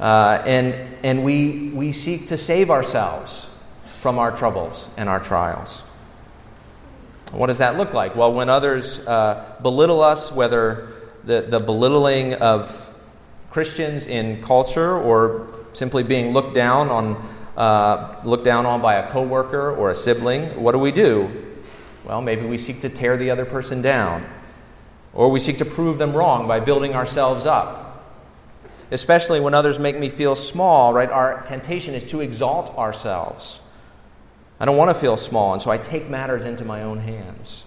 Uh, 0.00 0.42
and 0.46 0.74
and 1.04 1.22
we, 1.22 1.70
we 1.74 1.92
seek 1.92 2.26
to 2.28 2.36
save 2.38 2.70
ourselves 2.70 3.46
from 3.98 4.18
our 4.18 4.34
troubles 4.34 4.90
and 4.96 5.10
our 5.10 5.20
trials. 5.20 5.89
What 7.32 7.46
does 7.46 7.58
that 7.58 7.76
look 7.76 7.94
like? 7.94 8.16
Well, 8.16 8.32
when 8.32 8.48
others 8.48 9.06
uh, 9.06 9.56
belittle 9.62 10.00
us, 10.02 10.32
whether 10.32 10.88
the, 11.24 11.42
the 11.42 11.60
belittling 11.60 12.34
of 12.34 12.92
Christians 13.50 14.06
in 14.06 14.42
culture 14.42 14.96
or 14.96 15.46
simply 15.72 16.02
being 16.02 16.32
looked 16.32 16.54
down 16.54 16.88
on, 16.88 17.28
uh, 17.56 18.20
looked 18.24 18.44
down 18.44 18.66
on 18.66 18.82
by 18.82 18.94
a 18.94 19.08
coworker 19.08 19.70
or 19.70 19.90
a 19.90 19.94
sibling, 19.94 20.46
what 20.60 20.72
do 20.72 20.78
we 20.78 20.90
do? 20.90 21.30
Well, 22.04 22.20
maybe 22.20 22.46
we 22.46 22.56
seek 22.56 22.80
to 22.80 22.88
tear 22.88 23.16
the 23.16 23.30
other 23.30 23.44
person 23.44 23.82
down, 23.82 24.24
or 25.12 25.30
we 25.30 25.38
seek 25.38 25.58
to 25.58 25.64
prove 25.64 25.98
them 25.98 26.12
wrong 26.12 26.48
by 26.48 26.58
building 26.58 26.94
ourselves 26.94 27.46
up. 27.46 27.86
Especially 28.90 29.38
when 29.38 29.54
others 29.54 29.78
make 29.78 29.96
me 29.96 30.08
feel 30.08 30.34
small, 30.34 30.92
right? 30.92 31.08
Our 31.08 31.42
temptation 31.42 31.94
is 31.94 32.04
to 32.06 32.20
exalt 32.20 32.76
ourselves. 32.76 33.62
I 34.60 34.66
don't 34.66 34.76
want 34.76 34.90
to 34.90 34.94
feel 34.94 35.16
small, 35.16 35.54
and 35.54 35.62
so 35.62 35.70
I 35.70 35.78
take 35.78 36.10
matters 36.10 36.44
into 36.44 36.66
my 36.66 36.82
own 36.82 36.98
hands. 36.98 37.66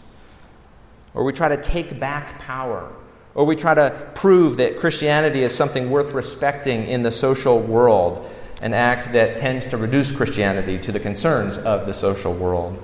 Or 1.16 1.24
we 1.24 1.34
try 1.34 1.50
to 1.50 1.58
take 1.58 2.00
back 2.00 2.40
power. 2.40 2.92
Or 3.34 3.46
we 3.46 3.56
try 3.56 3.74
to 3.74 4.12
prove 4.14 4.58
that 4.58 4.78
Christianity 4.78 5.40
is 5.40 5.56
something 5.56 5.90
worth 5.90 6.14
respecting 6.14 6.86
in 6.86 7.02
the 7.02 7.12
social 7.12 7.60
world, 7.60 8.32
an 8.62 8.76
act 8.76 9.12
that 9.14 9.40
tends 9.40 9.66
to 9.68 9.78
reduce 9.78 10.12
Christianity 10.12 10.78
to 10.80 10.92
the 10.92 11.00
concerns 11.00 11.58
of 11.58 11.88
the 11.88 11.94
social 11.94 12.34
world. 12.34 12.78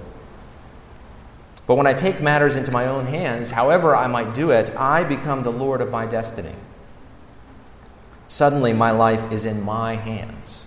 But 1.67 1.75
when 1.75 1.85
I 1.85 1.93
take 1.93 2.19
matters 2.19 2.55
into 2.55 2.71
my 2.71 2.87
own 2.87 3.05
hands, 3.05 3.51
however 3.51 3.95
I 3.95 4.07
might 4.07 4.33
do 4.33 4.49
it, 4.49 4.71
I 4.75 5.03
become 5.03 5.43
the 5.43 5.51
Lord 5.51 5.81
of 5.81 5.91
my 5.91 6.07
destiny. 6.07 6.55
Suddenly, 8.27 8.73
my 8.73 8.89
life 8.89 9.31
is 9.31 9.45
in 9.45 9.63
my 9.63 9.93
hands. 9.95 10.65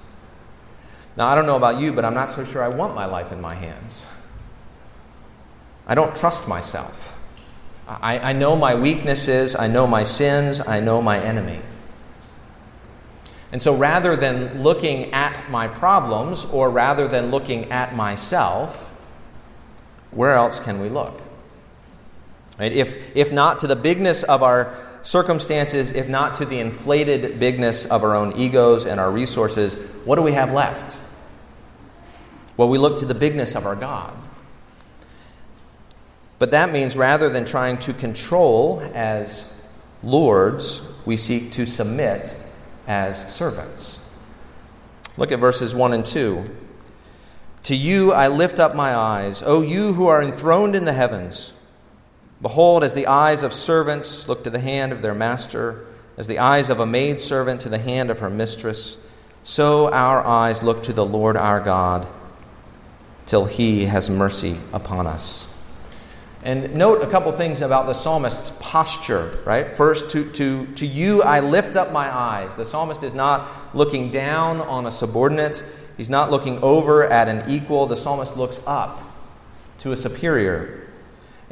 Now, 1.16 1.26
I 1.26 1.34
don't 1.34 1.46
know 1.46 1.56
about 1.56 1.80
you, 1.80 1.92
but 1.92 2.04
I'm 2.04 2.14
not 2.14 2.28
so 2.28 2.44
sure 2.44 2.62
I 2.62 2.68
want 2.68 2.94
my 2.94 3.04
life 3.04 3.32
in 3.32 3.40
my 3.40 3.54
hands. 3.54 4.06
I 5.86 5.94
don't 5.94 6.14
trust 6.16 6.48
myself. 6.48 7.18
I, 7.86 8.18
I 8.18 8.32
know 8.32 8.56
my 8.56 8.74
weaknesses, 8.74 9.54
I 9.56 9.66
know 9.66 9.86
my 9.86 10.04
sins, 10.04 10.60
I 10.60 10.80
know 10.80 11.02
my 11.02 11.18
enemy. 11.18 11.58
And 13.50 13.60
so 13.60 13.76
rather 13.76 14.16
than 14.16 14.62
looking 14.62 15.12
at 15.12 15.50
my 15.50 15.68
problems, 15.68 16.46
or 16.46 16.70
rather 16.70 17.06
than 17.08 17.30
looking 17.30 17.70
at 17.70 17.94
myself, 17.94 18.88
where 20.10 20.32
else 20.32 20.60
can 20.60 20.80
we 20.80 20.88
look? 20.88 21.20
Right? 22.58 22.72
If, 22.72 23.14
if 23.16 23.32
not 23.32 23.58
to 23.58 23.66
the 23.66 23.76
bigness 23.76 24.22
of 24.22 24.42
our 24.42 24.74
circumstances, 25.02 25.92
if 25.92 26.08
not 26.08 26.36
to 26.36 26.44
the 26.44 26.58
inflated 26.58 27.38
bigness 27.38 27.84
of 27.86 28.04
our 28.04 28.14
own 28.14 28.32
egos 28.36 28.86
and 28.86 28.98
our 28.98 29.10
resources, 29.10 29.76
what 30.04 30.16
do 30.16 30.22
we 30.22 30.32
have 30.32 30.52
left? 30.52 31.02
Well, 32.56 32.68
we 32.68 32.78
look 32.78 32.98
to 32.98 33.06
the 33.06 33.14
bigness 33.14 33.56
of 33.56 33.66
our 33.66 33.76
God. 33.76 34.16
But 36.38 36.50
that 36.50 36.72
means 36.72 36.96
rather 36.96 37.28
than 37.28 37.44
trying 37.44 37.78
to 37.78 37.92
control 37.92 38.80
as 38.94 39.68
lords, 40.02 41.00
we 41.06 41.16
seek 41.16 41.52
to 41.52 41.64
submit 41.66 42.36
as 42.86 43.34
servants. 43.34 44.10
Look 45.16 45.30
at 45.30 45.38
verses 45.38 45.74
1 45.74 45.92
and 45.92 46.04
2. 46.04 46.44
To 47.64 47.76
you 47.76 48.12
I 48.12 48.28
lift 48.28 48.58
up 48.58 48.74
my 48.74 48.94
eyes, 48.94 49.42
O 49.46 49.62
you 49.62 49.92
who 49.92 50.08
are 50.08 50.20
enthroned 50.20 50.74
in 50.74 50.84
the 50.84 50.92
heavens. 50.92 51.54
Behold, 52.42 52.82
as 52.84 52.94
the 52.94 53.06
eyes 53.06 53.44
of 53.44 53.52
servants 53.52 54.28
look 54.28 54.44
to 54.44 54.50
the 54.50 54.58
hand 54.58 54.92
of 54.92 55.00
their 55.00 55.14
master, 55.14 55.86
as 56.18 56.26
the 56.26 56.40
eyes 56.40 56.70
of 56.70 56.80
a 56.80 56.86
maidservant 56.86 57.62
to 57.62 57.68
the 57.68 57.78
hand 57.78 58.10
of 58.10 58.18
her 58.18 58.28
mistress, 58.28 59.08
so 59.44 59.90
our 59.92 60.24
eyes 60.24 60.62
look 60.62 60.82
to 60.84 60.92
the 60.92 61.04
Lord 61.04 61.36
our 61.36 61.60
God 61.60 62.06
till 63.26 63.46
he 63.46 63.86
has 63.86 64.10
mercy 64.10 64.56
upon 64.72 65.06
us. 65.06 65.48
And 66.44 66.74
note 66.74 67.04
a 67.04 67.06
couple 67.06 67.30
things 67.30 67.62
about 67.62 67.86
the 67.86 67.92
psalmist's 67.92 68.50
posture, 68.60 69.38
right? 69.46 69.70
First, 69.70 70.10
to, 70.10 70.28
to, 70.32 70.66
to 70.74 70.86
you 70.86 71.22
I 71.22 71.38
lift 71.38 71.76
up 71.76 71.92
my 71.92 72.12
eyes. 72.12 72.56
The 72.56 72.64
psalmist 72.64 73.04
is 73.04 73.14
not 73.14 73.48
looking 73.74 74.10
down 74.10 74.60
on 74.60 74.86
a 74.86 74.90
subordinate, 74.90 75.64
He's 75.96 76.10
not 76.10 76.30
looking 76.30 76.58
over 76.62 77.04
at 77.04 77.28
an 77.28 77.50
equal. 77.50 77.86
The 77.86 77.96
psalmist 77.96 78.36
looks 78.36 78.66
up 78.66 79.00
to 79.78 79.92
a 79.92 79.96
superior. 79.96 80.81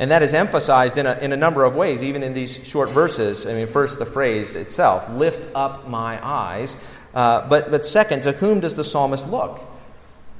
And 0.00 0.10
that 0.10 0.22
is 0.22 0.32
emphasized 0.32 0.96
in 0.96 1.04
a, 1.04 1.18
in 1.18 1.32
a 1.32 1.36
number 1.36 1.62
of 1.62 1.76
ways, 1.76 2.02
even 2.02 2.22
in 2.22 2.32
these 2.32 2.66
short 2.66 2.90
verses. 2.90 3.46
I 3.46 3.52
mean, 3.52 3.66
first, 3.66 3.98
the 3.98 4.06
phrase 4.06 4.56
itself, 4.56 5.10
lift 5.10 5.54
up 5.54 5.86
my 5.86 6.18
eyes. 6.26 6.98
Uh, 7.14 7.46
but, 7.50 7.70
but 7.70 7.84
second, 7.84 8.22
to 8.22 8.32
whom 8.32 8.60
does 8.60 8.76
the 8.76 8.82
psalmist 8.82 9.30
look? 9.30 9.60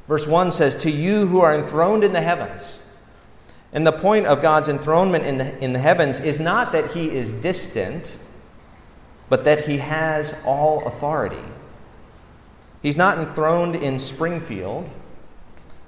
Verse 0.09 0.27
1 0.27 0.51
says, 0.51 0.77
To 0.77 0.91
you 0.91 1.27
who 1.27 1.43
are 1.43 1.55
enthroned 1.55 2.05
in 2.05 2.15
the 2.15 2.23
heavens. 2.23 2.83
And 3.75 3.87
the 3.87 3.93
point 3.93 4.25
of 4.25 4.41
God's 4.41 4.71
enthronement 4.71 5.25
in 5.27 5.37
the, 5.37 5.63
in 5.63 5.75
the 5.75 5.79
heavens 5.79 6.21
is 6.21 6.41
not 6.41 6.73
that 6.73 6.93
he 6.93 7.11
is 7.11 7.35
distant, 7.35 8.19
but 9.29 9.45
that 9.45 9.61
he 9.61 9.77
has 9.77 10.43
all 10.47 10.87
authority. 10.87 11.37
He's 12.83 12.97
not 12.97 13.19
enthroned 13.19 13.77
in 13.77 13.99
Springfield. 13.99 14.89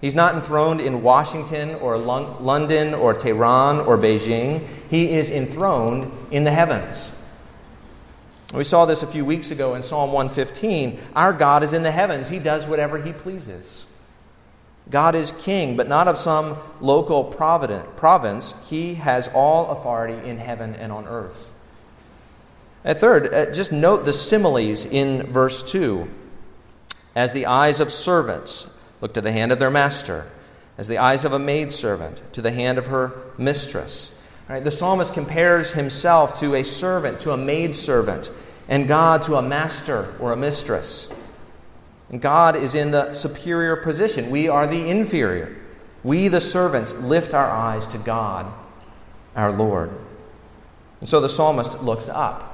He's 0.02 0.16
not 0.16 0.34
enthroned 0.34 0.80
in 0.80 1.04
Washington 1.04 1.76
or 1.76 1.96
London 1.96 2.92
or 2.92 3.14
Tehran 3.14 3.86
or 3.86 3.96
Beijing. 3.96 4.66
He 4.90 5.12
is 5.12 5.30
enthroned 5.30 6.10
in 6.32 6.42
the 6.42 6.50
heavens. 6.50 7.16
We 8.52 8.64
saw 8.64 8.84
this 8.84 9.04
a 9.04 9.06
few 9.06 9.24
weeks 9.24 9.52
ago 9.52 9.76
in 9.76 9.82
Psalm 9.82 10.12
115. 10.12 10.98
Our 11.14 11.32
God 11.32 11.62
is 11.62 11.72
in 11.72 11.84
the 11.84 11.90
heavens, 11.92 12.28
He 12.28 12.40
does 12.40 12.66
whatever 12.66 12.98
He 12.98 13.12
pleases. 13.12 13.86
God 14.90 15.14
is 15.14 15.30
king, 15.30 15.76
but 15.76 15.88
not 15.88 16.08
of 16.08 16.16
some 16.16 16.56
local 16.80 17.22
province. 17.22 18.68
He 18.68 18.94
has 18.94 19.30
all 19.32 19.70
authority 19.70 20.28
in 20.28 20.36
heaven 20.36 20.74
and 20.74 20.90
on 20.90 21.06
earth. 21.06 21.54
And 22.84 22.98
third, 22.98 23.32
uh, 23.32 23.52
just 23.52 23.72
note 23.72 24.04
the 24.04 24.12
similes 24.12 24.84
in 24.84 25.22
verse 25.28 25.62
2 25.62 26.08
as 27.14 27.32
the 27.32 27.46
eyes 27.46 27.78
of 27.78 27.92
servants 27.92 28.81
look 29.02 29.12
to 29.14 29.20
the 29.20 29.32
hand 29.32 29.52
of 29.52 29.58
their 29.58 29.70
master, 29.70 30.30
as 30.78 30.88
the 30.88 30.96
eyes 30.96 31.26
of 31.26 31.34
a 31.34 31.38
maidservant 31.38 32.22
to 32.32 32.40
the 32.40 32.52
hand 32.52 32.78
of 32.78 32.86
her 32.86 33.12
mistress. 33.36 34.18
The 34.48 34.70
psalmist 34.70 35.12
compares 35.12 35.72
himself 35.72 36.34
to 36.40 36.54
a 36.54 36.64
servant, 36.64 37.20
to 37.20 37.32
a 37.32 37.36
maidservant, 37.36 38.30
and 38.68 38.86
God 38.86 39.22
to 39.24 39.34
a 39.34 39.42
master 39.42 40.14
or 40.20 40.32
a 40.32 40.36
mistress. 40.36 41.14
And 42.10 42.20
God 42.20 42.56
is 42.56 42.74
in 42.74 42.90
the 42.90 43.12
superior 43.12 43.76
position. 43.76 44.30
We 44.30 44.48
are 44.48 44.66
the 44.66 44.88
inferior. 44.88 45.56
We, 46.04 46.28
the 46.28 46.40
servants, 46.40 47.00
lift 47.00 47.34
our 47.34 47.48
eyes 47.50 47.86
to 47.88 47.98
God, 47.98 48.52
our 49.34 49.52
Lord. 49.52 49.90
And 51.00 51.08
so 51.08 51.20
the 51.20 51.28
psalmist 51.28 51.82
looks 51.82 52.08
up. 52.08 52.48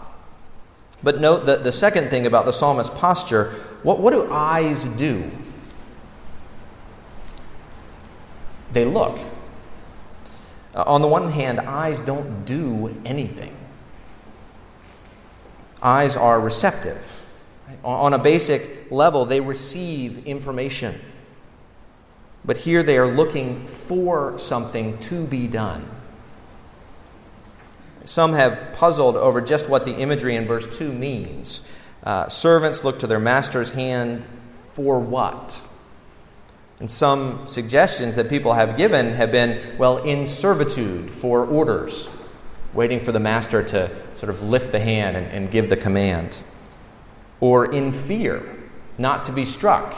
But 1.02 1.20
note 1.20 1.46
that 1.46 1.64
the 1.64 1.72
second 1.72 2.08
thing 2.08 2.26
about 2.26 2.46
the 2.46 2.52
psalmist's 2.52 2.98
posture 2.98 3.50
what, 3.82 4.00
what 4.00 4.12
do 4.12 4.28
eyes 4.30 4.86
do? 4.96 5.30
They 8.72 8.84
look. 8.84 9.18
Uh, 10.74 10.84
on 10.86 11.02
the 11.02 11.08
one 11.08 11.28
hand, 11.30 11.60
eyes 11.60 12.00
don't 12.00 12.44
do 12.44 12.94
anything, 13.04 13.54
eyes 15.82 16.16
are 16.16 16.40
receptive. 16.40 17.20
Right? 17.66 17.78
On 17.84 18.12
a 18.12 18.18
basic 18.18 18.90
level, 18.90 19.24
they 19.24 19.40
receive 19.40 20.26
information. 20.26 20.94
But 22.44 22.56
here 22.56 22.82
they 22.82 22.96
are 22.96 23.06
looking 23.06 23.66
for 23.66 24.38
something 24.38 24.98
to 24.98 25.26
be 25.26 25.46
done. 25.46 25.86
some 28.04 28.32
have 28.32 28.72
puzzled 28.72 29.16
over 29.16 29.42
just 29.42 29.68
what 29.68 29.84
the 29.84 29.94
imagery 29.96 30.34
in 30.34 30.46
verse 30.46 30.66
2 30.78 30.92
means. 30.92 31.78
Uh, 32.02 32.26
servants 32.28 32.84
look 32.84 32.98
to 33.00 33.06
their 33.06 33.18
master's 33.18 33.74
hand 33.74 34.24
for 34.24 34.98
what? 34.98 35.60
And 36.80 36.90
some 36.90 37.46
suggestions 37.46 38.14
that 38.16 38.28
people 38.28 38.52
have 38.52 38.76
given 38.76 39.06
have 39.14 39.32
been, 39.32 39.76
well, 39.78 39.98
in 39.98 40.26
servitude 40.26 41.10
for 41.10 41.44
orders, 41.44 42.28
waiting 42.72 43.00
for 43.00 43.10
the 43.10 43.18
master 43.18 43.64
to 43.64 43.90
sort 44.16 44.30
of 44.30 44.42
lift 44.42 44.70
the 44.70 44.78
hand 44.78 45.16
and, 45.16 45.26
and 45.26 45.50
give 45.50 45.68
the 45.68 45.76
command. 45.76 46.42
Or 47.40 47.72
in 47.72 47.90
fear, 47.90 48.44
not 48.96 49.24
to 49.24 49.32
be 49.32 49.44
struck, 49.44 49.94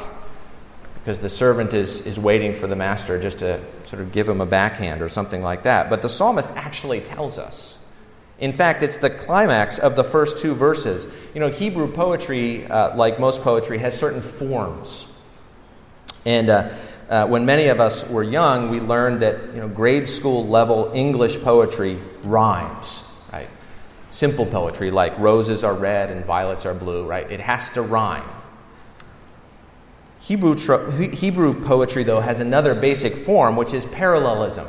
because 0.95 1.21
the 1.21 1.29
servant 1.29 1.75
is, 1.75 2.07
is 2.07 2.19
waiting 2.19 2.55
for 2.55 2.67
the 2.67 2.77
master 2.77 3.21
just 3.21 3.41
to 3.41 3.61
sort 3.85 4.01
of 4.01 4.13
give 4.13 4.29
him 4.29 4.41
a 4.41 4.47
backhand 4.47 5.03
or 5.03 5.09
something 5.09 5.43
like 5.43 5.63
that. 5.65 5.91
But 5.91 6.03
the 6.03 6.09
psalmist 6.09 6.51
actually 6.57 7.01
tells 7.01 7.39
us. 7.39 7.77
In 8.39 8.53
fact, 8.53 8.83
it's 8.83 8.97
the 8.97 9.11
climax 9.11 9.79
of 9.79 9.97
the 9.97 10.05
first 10.05 10.39
two 10.39 10.55
verses. 10.55 11.29
You 11.35 11.41
know, 11.41 11.49
Hebrew 11.49 11.91
poetry, 11.93 12.67
uh, 12.67 12.97
like 12.97 13.21
most 13.21 13.43
poetry, 13.43 13.77
has 13.79 13.99
certain 13.99 14.23
forms. 14.23 15.20
And 16.27 16.51
uh, 16.51 16.71
uh, 17.09 17.27
when 17.27 17.45
many 17.45 17.69
of 17.69 17.81
us 17.81 18.09
were 18.09 18.23
young, 18.23 18.71
we 18.71 18.81
learned 18.81 19.21
that 19.21 19.37
you 19.55 19.61
know, 19.61 19.69
grade 19.69 20.07
school 20.07 20.47
level 20.47 20.91
English 20.95 21.41
poetry 21.43 21.99
rhymes, 22.23 23.11
right? 23.33 23.49
Simple 24.11 24.47
poetry 24.47 24.91
like 24.91 25.19
roses 25.19 25.65
are 25.65 25.75
red 25.75 26.11
and 26.11 26.25
violets 26.25 26.67
are 26.67 26.75
blue, 26.75 27.05
right? 27.05 27.31
It 27.31 27.41
has 27.41 27.71
to 27.71 27.83
rhyme. 27.83 28.29
Hebrew, 30.21 30.55
tro- 30.55 30.91
Hebrew 30.91 31.65
poetry, 31.65 32.05
though, 32.05 32.21
has 32.21 32.41
another 32.41 32.75
basic 32.75 33.15
form, 33.15 33.57
which 33.57 33.75
is 33.75 33.87
parallelism. 33.87 34.67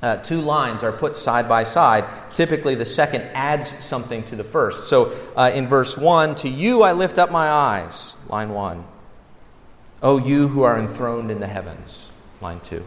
Uh, 0.00 0.16
two 0.16 0.40
lines 0.40 0.84
are 0.84 0.92
put 0.92 1.16
side 1.16 1.48
by 1.48 1.64
side. 1.64 2.04
Typically, 2.30 2.74
the 2.74 2.84
second 2.84 3.22
adds 3.34 3.68
something 3.68 4.22
to 4.24 4.36
the 4.36 4.44
first. 4.44 4.84
So, 4.84 5.12
uh, 5.34 5.50
in 5.54 5.66
verse 5.66 5.98
1, 5.98 6.36
to 6.36 6.48
you 6.48 6.82
I 6.82 6.92
lift 6.92 7.18
up 7.18 7.30
my 7.32 7.48
eyes, 7.48 8.16
line 8.28 8.50
1. 8.50 8.84
O 10.02 10.18
you 10.18 10.48
who 10.48 10.62
are 10.62 10.78
enthroned 10.78 11.30
in 11.30 11.40
the 11.40 11.46
heavens. 11.46 12.12
Line 12.40 12.60
two. 12.60 12.84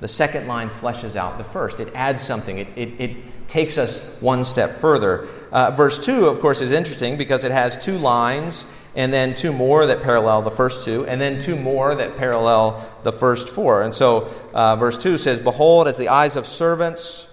The 0.00 0.08
second 0.08 0.48
line 0.48 0.68
fleshes 0.68 1.16
out 1.16 1.38
the 1.38 1.44
first. 1.44 1.78
It 1.78 1.94
adds 1.94 2.22
something, 2.22 2.58
it, 2.58 2.68
it, 2.74 3.00
it 3.00 3.16
takes 3.46 3.78
us 3.78 4.20
one 4.20 4.44
step 4.44 4.70
further. 4.70 5.28
Uh, 5.52 5.70
verse 5.70 5.98
2, 5.98 6.26
of 6.26 6.40
course, 6.40 6.62
is 6.62 6.72
interesting 6.72 7.16
because 7.18 7.44
it 7.44 7.52
has 7.52 7.76
two 7.76 7.98
lines 7.98 8.66
and 8.96 9.12
then 9.12 9.34
two 9.34 9.52
more 9.52 9.86
that 9.86 10.00
parallel 10.02 10.42
the 10.42 10.50
first 10.50 10.84
two, 10.84 11.06
and 11.06 11.20
then 11.20 11.38
two 11.38 11.56
more 11.56 11.94
that 11.94 12.16
parallel 12.16 12.82
the 13.04 13.12
first 13.12 13.48
four. 13.48 13.82
And 13.82 13.94
so, 13.94 14.28
uh, 14.52 14.76
verse 14.76 14.98
2 14.98 15.18
says, 15.18 15.40
Behold, 15.40 15.88
as 15.88 15.96
the 15.96 16.08
eyes 16.08 16.36
of 16.36 16.46
servants 16.46 17.28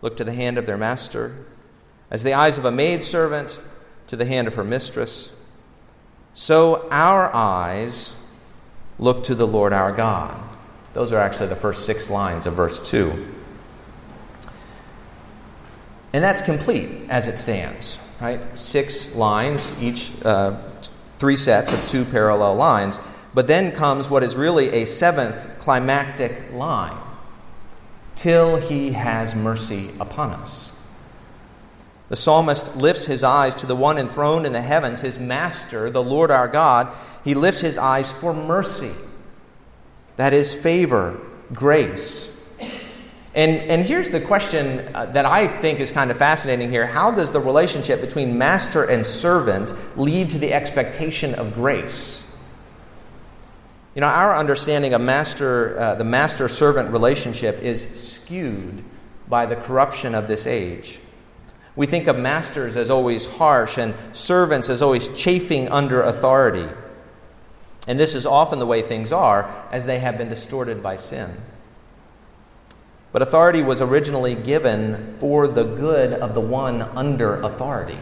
look 0.00 0.16
to 0.18 0.24
the 0.24 0.32
hand 0.32 0.56
of 0.56 0.66
their 0.66 0.78
master, 0.78 1.46
as 2.10 2.22
the 2.22 2.34
eyes 2.34 2.58
of 2.58 2.64
a 2.64 2.72
maidservant 2.72 3.62
to 4.06 4.16
the 4.16 4.24
hand 4.24 4.48
of 4.48 4.54
her 4.54 4.64
mistress, 4.64 5.34
so 6.38 6.86
our 6.92 7.34
eyes 7.34 8.14
look 9.00 9.24
to 9.24 9.34
the 9.34 9.44
Lord 9.44 9.72
our 9.72 9.90
God. 9.90 10.40
Those 10.92 11.12
are 11.12 11.18
actually 11.18 11.48
the 11.48 11.56
first 11.56 11.84
six 11.84 12.10
lines 12.10 12.46
of 12.46 12.54
verse 12.54 12.80
2. 12.92 13.10
And 16.12 16.22
that's 16.22 16.40
complete 16.40 16.90
as 17.08 17.26
it 17.26 17.38
stands, 17.38 17.98
right? 18.20 18.38
Six 18.56 19.16
lines, 19.16 19.82
each 19.82 20.12
uh, 20.24 20.52
three 21.16 21.34
sets 21.34 21.72
of 21.72 21.84
two 21.90 22.08
parallel 22.08 22.54
lines. 22.54 23.00
But 23.34 23.48
then 23.48 23.72
comes 23.72 24.08
what 24.08 24.22
is 24.22 24.36
really 24.36 24.68
a 24.68 24.86
seventh 24.86 25.58
climactic 25.58 26.52
line 26.52 26.96
till 28.14 28.58
he 28.58 28.92
has 28.92 29.34
mercy 29.34 29.90
upon 29.98 30.30
us. 30.30 30.77
The 32.08 32.16
psalmist 32.16 32.76
lifts 32.76 33.06
his 33.06 33.22
eyes 33.22 33.54
to 33.56 33.66
the 33.66 33.76
one 33.76 33.98
enthroned 33.98 34.46
in 34.46 34.52
the 34.52 34.62
heavens, 34.62 35.00
his 35.00 35.18
master, 35.18 35.90
the 35.90 36.02
Lord 36.02 36.30
our 36.30 36.48
God. 36.48 36.94
He 37.24 37.34
lifts 37.34 37.60
his 37.60 37.76
eyes 37.76 38.10
for 38.10 38.32
mercy. 38.32 38.92
That 40.16 40.32
is 40.32 40.60
favor, 40.60 41.20
grace. 41.52 42.34
And, 43.34 43.70
and 43.70 43.82
here's 43.82 44.10
the 44.10 44.20
question 44.20 44.80
uh, 44.94 45.06
that 45.12 45.26
I 45.26 45.46
think 45.46 45.80
is 45.80 45.92
kind 45.92 46.10
of 46.10 46.16
fascinating 46.16 46.70
here. 46.70 46.86
How 46.86 47.10
does 47.10 47.30
the 47.30 47.40
relationship 47.40 48.00
between 48.00 48.38
master 48.38 48.84
and 48.84 49.04
servant 49.04 49.74
lead 49.98 50.30
to 50.30 50.38
the 50.38 50.52
expectation 50.52 51.34
of 51.34 51.54
grace? 51.54 52.24
You 53.94 54.00
know, 54.00 54.08
our 54.08 54.34
understanding 54.34 54.94
of 54.94 55.02
master, 55.02 55.78
uh, 55.78 55.94
the 55.94 56.04
master 56.04 56.48
servant 56.48 56.90
relationship 56.90 57.60
is 57.60 57.88
skewed 58.00 58.82
by 59.28 59.44
the 59.44 59.56
corruption 59.56 60.14
of 60.14 60.26
this 60.26 60.46
age. 60.46 61.00
We 61.78 61.86
think 61.86 62.08
of 62.08 62.18
masters 62.18 62.76
as 62.76 62.90
always 62.90 63.36
harsh 63.36 63.78
and 63.78 63.94
servants 64.10 64.68
as 64.68 64.82
always 64.82 65.06
chafing 65.16 65.68
under 65.68 66.02
authority. 66.02 66.66
And 67.86 67.96
this 67.96 68.16
is 68.16 68.26
often 68.26 68.58
the 68.58 68.66
way 68.66 68.82
things 68.82 69.12
are, 69.12 69.48
as 69.70 69.86
they 69.86 70.00
have 70.00 70.18
been 70.18 70.28
distorted 70.28 70.82
by 70.82 70.96
sin. 70.96 71.30
But 73.12 73.22
authority 73.22 73.62
was 73.62 73.80
originally 73.80 74.34
given 74.34 74.96
for 75.18 75.46
the 75.46 75.62
good 75.62 76.14
of 76.14 76.34
the 76.34 76.40
one 76.40 76.82
under 76.82 77.40
authority. 77.42 77.98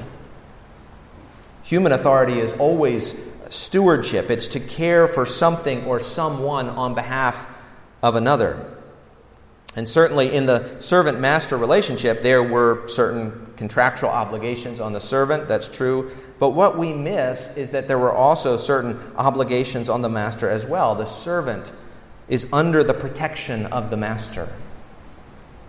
Human 1.63 1.93
authority 1.93 2.41
is 2.41 2.55
always 2.55 3.31
stewardship, 3.51 4.31
it's 4.31 4.49
to 4.49 4.61
care 4.61 5.07
for 5.07 5.27
something 5.27 5.85
or 5.85 6.01
someone 6.01 6.71
on 6.71 6.95
behalf 6.95 7.47
of 8.03 8.17
another. 8.17 8.76
And 9.77 9.87
certainly 9.87 10.35
in 10.35 10.47
the 10.47 10.81
servant 10.81 11.21
master 11.21 11.59
relationship, 11.59 12.23
there 12.23 12.43
were 12.43 12.89
certain 12.89 13.47
contractual 13.57 14.09
obligations 14.09 14.81
on 14.81 14.93
the 14.93 15.01
servant, 15.01 15.49
that's 15.49 15.69
true. 15.69 16.11
But 16.39 16.51
what 16.51 16.79
we 16.79 16.95
miss 16.95 17.57
is 17.59 17.71
that 17.73 17.87
there 17.87 17.99
were 17.99 18.13
also 18.13 18.57
certain 18.57 18.99
obligations 19.17 19.91
on 19.91 20.01
the 20.01 20.09
master 20.09 20.49
as 20.49 20.67
well. 20.67 20.95
The 20.95 21.05
servant 21.05 21.73
is 22.29 22.51
under 22.53 22.83
the 22.83 22.95
protection 22.95 23.67
of 23.67 23.91
the 23.91 23.97
master. 23.99 24.49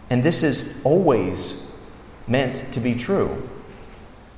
And 0.10 0.24
this 0.24 0.42
is 0.42 0.82
always 0.86 1.80
meant 2.28 2.56
to 2.72 2.80
be 2.80 2.96
true. 2.96 3.50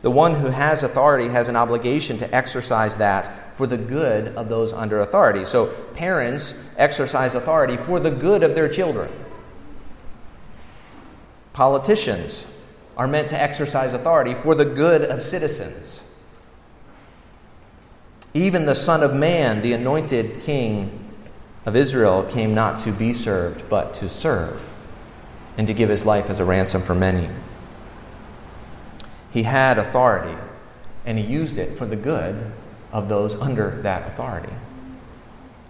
The 0.02 0.10
one 0.10 0.34
who 0.34 0.48
has 0.48 0.82
authority 0.82 1.28
has 1.28 1.50
an 1.50 1.56
obligation 1.56 2.18
to 2.18 2.36
exercise 2.36 2.98
that 2.98 3.56
for 3.56 3.68
the 3.68 3.78
good 3.78 4.36
of 4.36 4.50
those 4.50 4.74
under 4.74 5.02
authority. 5.02 5.44
So, 5.44 5.68
parents 5.94 6.74
exercise 6.78 7.36
authority 7.36 7.76
for 7.76 8.00
the 8.00 8.10
good 8.10 8.42
of 8.42 8.56
their 8.56 8.70
children. 8.70 9.12
Politicians 11.60 12.58
are 12.96 13.06
meant 13.06 13.28
to 13.28 13.44
exercise 13.44 13.94
authority 13.94 14.34
for 14.34 14.56
the 14.56 14.64
good 14.64 15.02
of 15.02 15.22
citizens. 15.22 16.10
Even 18.34 18.66
the 18.66 18.74
Son 18.74 19.04
of 19.04 19.14
Man, 19.14 19.62
the 19.62 19.74
anointed 19.74 20.40
King 20.40 20.98
of 21.66 21.76
Israel, 21.76 22.24
came 22.24 22.56
not 22.56 22.80
to 22.80 22.94
be 22.94 23.12
served, 23.12 23.70
but 23.70 23.94
to 23.96 24.08
serve, 24.08 24.74
and 25.58 25.68
to 25.68 25.74
give 25.74 25.90
his 25.90 26.06
life 26.06 26.30
as 26.30 26.40
a 26.40 26.46
ransom 26.46 26.82
for 26.82 26.96
many. 26.96 27.28
He 29.30 29.44
had 29.44 29.78
authority, 29.78 30.38
and 31.06 31.18
he 31.18 31.26
used 31.26 31.58
it 31.58 31.74
for 31.74 31.86
the 31.86 31.98
good 31.98 32.54
of 32.94 33.10
those 33.10 33.36
under 33.36 33.72
that 33.82 34.08
authority. 34.08 34.54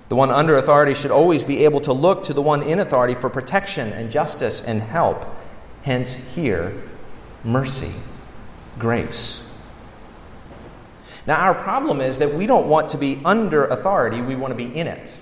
The 0.10 0.15
one 0.15 0.30
under 0.30 0.56
authority 0.56 0.93
should 0.93 1.10
always 1.10 1.43
be 1.43 1.65
able 1.65 1.80
to 1.80 1.93
look 1.93 2.25
to 2.25 2.34
the 2.36 2.43
one 2.43 2.62
in 2.62 2.78
authority 2.78 3.15
for 3.15 3.32
protection 3.32 3.91
and 3.93 4.12
justice 4.12 4.62
and 4.62 4.84
help 4.84 5.25
Hence, 5.84 6.36
here, 6.36 6.74
mercy, 7.44 7.94
grace. 8.78 9.46
Now, 11.26 11.42
our 11.42 11.54
problem 11.54 12.02
is 12.02 12.20
that 12.20 12.34
we 12.34 12.48
don't 12.48 12.68
want 12.68 12.89
to 12.89 12.98
be 12.98 13.22
under 13.24 13.65
authority, 13.65 14.22
we 14.22 14.36
want 14.36 14.52
to 14.52 14.58
be 14.58 14.65
in 14.65 14.88
it. 14.88 15.20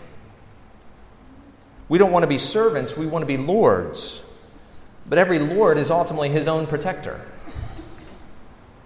We 1.90 1.98
don't 1.98 2.12
want 2.12 2.24
to 2.24 2.30
be 2.30 2.38
servants, 2.38 2.98
we 2.98 3.08
want 3.08 3.24
to 3.24 3.28
be 3.28 3.38
lords. 3.38 4.24
But 5.10 5.20
every 5.20 5.40
lord 5.40 5.78
is 5.78 5.92
ultimately 5.92 6.30
his 6.30 6.48
own 6.48 6.68
protector. 6.68 7.22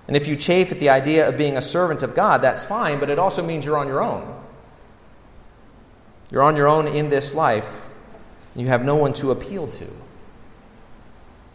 And 0.08 0.16
if 0.16 0.28
you 0.28 0.36
chafe 0.36 0.72
at 0.72 0.80
the 0.80 0.90
idea 0.90 1.30
of 1.30 1.38
being 1.38 1.58
a 1.58 1.62
servant 1.62 2.04
of 2.04 2.14
God, 2.14 2.42
that's 2.42 2.66
fine, 2.66 3.00
but 3.00 3.10
it 3.10 3.18
also 3.18 3.46
means 3.46 3.66
you're 3.66 3.78
on 3.78 3.88
your 3.88 4.04
own. 4.04 4.42
You're 6.32 6.44
on 6.44 6.56
your 6.56 6.68
own 6.68 6.88
in 6.88 7.10
this 7.10 7.36
life, 7.36 7.90
you 8.56 8.68
have 8.68 8.86
no 8.86 8.96
one 8.96 9.14
to 9.14 9.32
appeal 9.32 9.68
to. 9.68 9.88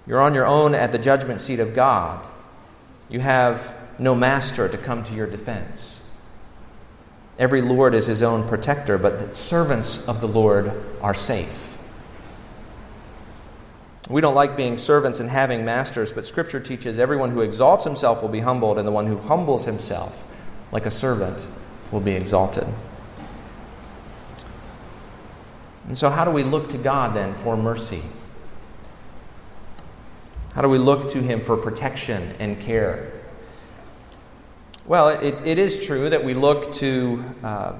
You're 0.07 0.21
on 0.21 0.35
your 0.35 0.47
own 0.47 0.75
at 0.75 0.93
the 0.93 0.99
judgment 0.99 1.41
seat 1.41 1.61
of 1.61 1.75
God. 1.75 2.27
You 3.09 3.21
have 3.21 3.77
no 3.99 4.15
master 4.15 4.69
to 4.69 4.79
come 4.79 5.03
to 5.05 5.15
your 5.15 5.27
defense. 5.27 6.03
Every 7.39 7.61
Lord 7.61 7.95
is 7.95 8.07
his 8.07 8.23
own 8.23 8.47
protector, 8.47 8.99
but 8.99 9.19
the 9.19 9.35
servants 9.35 10.09
of 10.09 10.21
the 10.21 10.29
Lord 10.29 10.73
are 11.03 11.15
safe. 11.15 11.77
We 14.09 14.21
don't 14.21 14.35
like 14.35 14.57
being 14.57 14.79
servants 14.79 15.19
and 15.19 15.29
having 15.29 15.65
masters, 15.65 16.13
but 16.13 16.25
Scripture 16.25 16.61
teaches 16.61 16.99
everyone 16.99 17.31
who 17.31 17.41
exalts 17.41 17.85
himself 17.85 18.23
will 18.23 18.29
be 18.29 18.41
humbled, 18.41 18.79
and 18.79 18.87
the 18.87 18.93
one 18.93 19.07
who 19.07 19.19
humbles 19.19 19.65
himself 19.65 20.25
like 20.71 20.87
a 20.87 20.91
servant 20.91 21.47
will 21.91 22.01
be 22.01 22.13
exalted. 22.13 22.67
And 25.89 25.99
so, 25.99 26.09
how 26.09 26.25
do 26.25 26.31
we 26.31 26.43
look 26.43 26.69
to 26.71 26.79
God 26.79 27.15
then 27.15 27.35
for 27.35 27.57
mercy? 27.57 28.03
How 30.57 30.63
do 30.63 30.71
we 30.71 30.79
look 30.79 31.11
to 31.11 31.21
Him 31.21 31.41
for 31.41 31.55
protection 31.59 32.33
and 32.41 32.59
care? 32.59 33.13
Well, 34.87 35.11
it, 35.11 35.47
it 35.47 35.59
is 35.59 35.85
true 35.85 36.09
that 36.09 36.25
we 36.25 36.33
look 36.33 36.73
to 36.77 37.23
uh, 37.43 37.79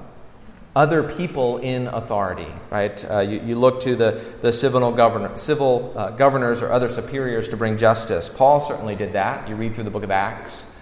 other 0.75 1.03
people 1.09 1.57
in 1.57 1.87
authority, 1.87 2.53
right? 2.69 3.03
Uh, 3.11 3.21
you, 3.21 3.41
you, 3.41 3.59
look 3.59 3.81
to 3.81 3.97
the, 3.97 4.23
the 4.43 4.53
civil, 4.53 4.93
governor, 4.93 5.39
civil 5.39 5.91
uh, 5.97 6.11
governors 6.11 6.61
or 6.61 6.71
other 6.71 6.91
superiors 6.91 7.49
to 7.49 7.57
bring 7.57 7.79
justice. 7.79 8.29
Paul 8.29 8.61
certainly 8.61 8.95
did 8.95 9.15
that. 9.15 9.49
You 9.49 9.57
read 9.57 9.75
through 9.75 9.85
the 9.85 9.91
book 9.91 10.05
of 10.05 10.11
Acts. 10.11 10.79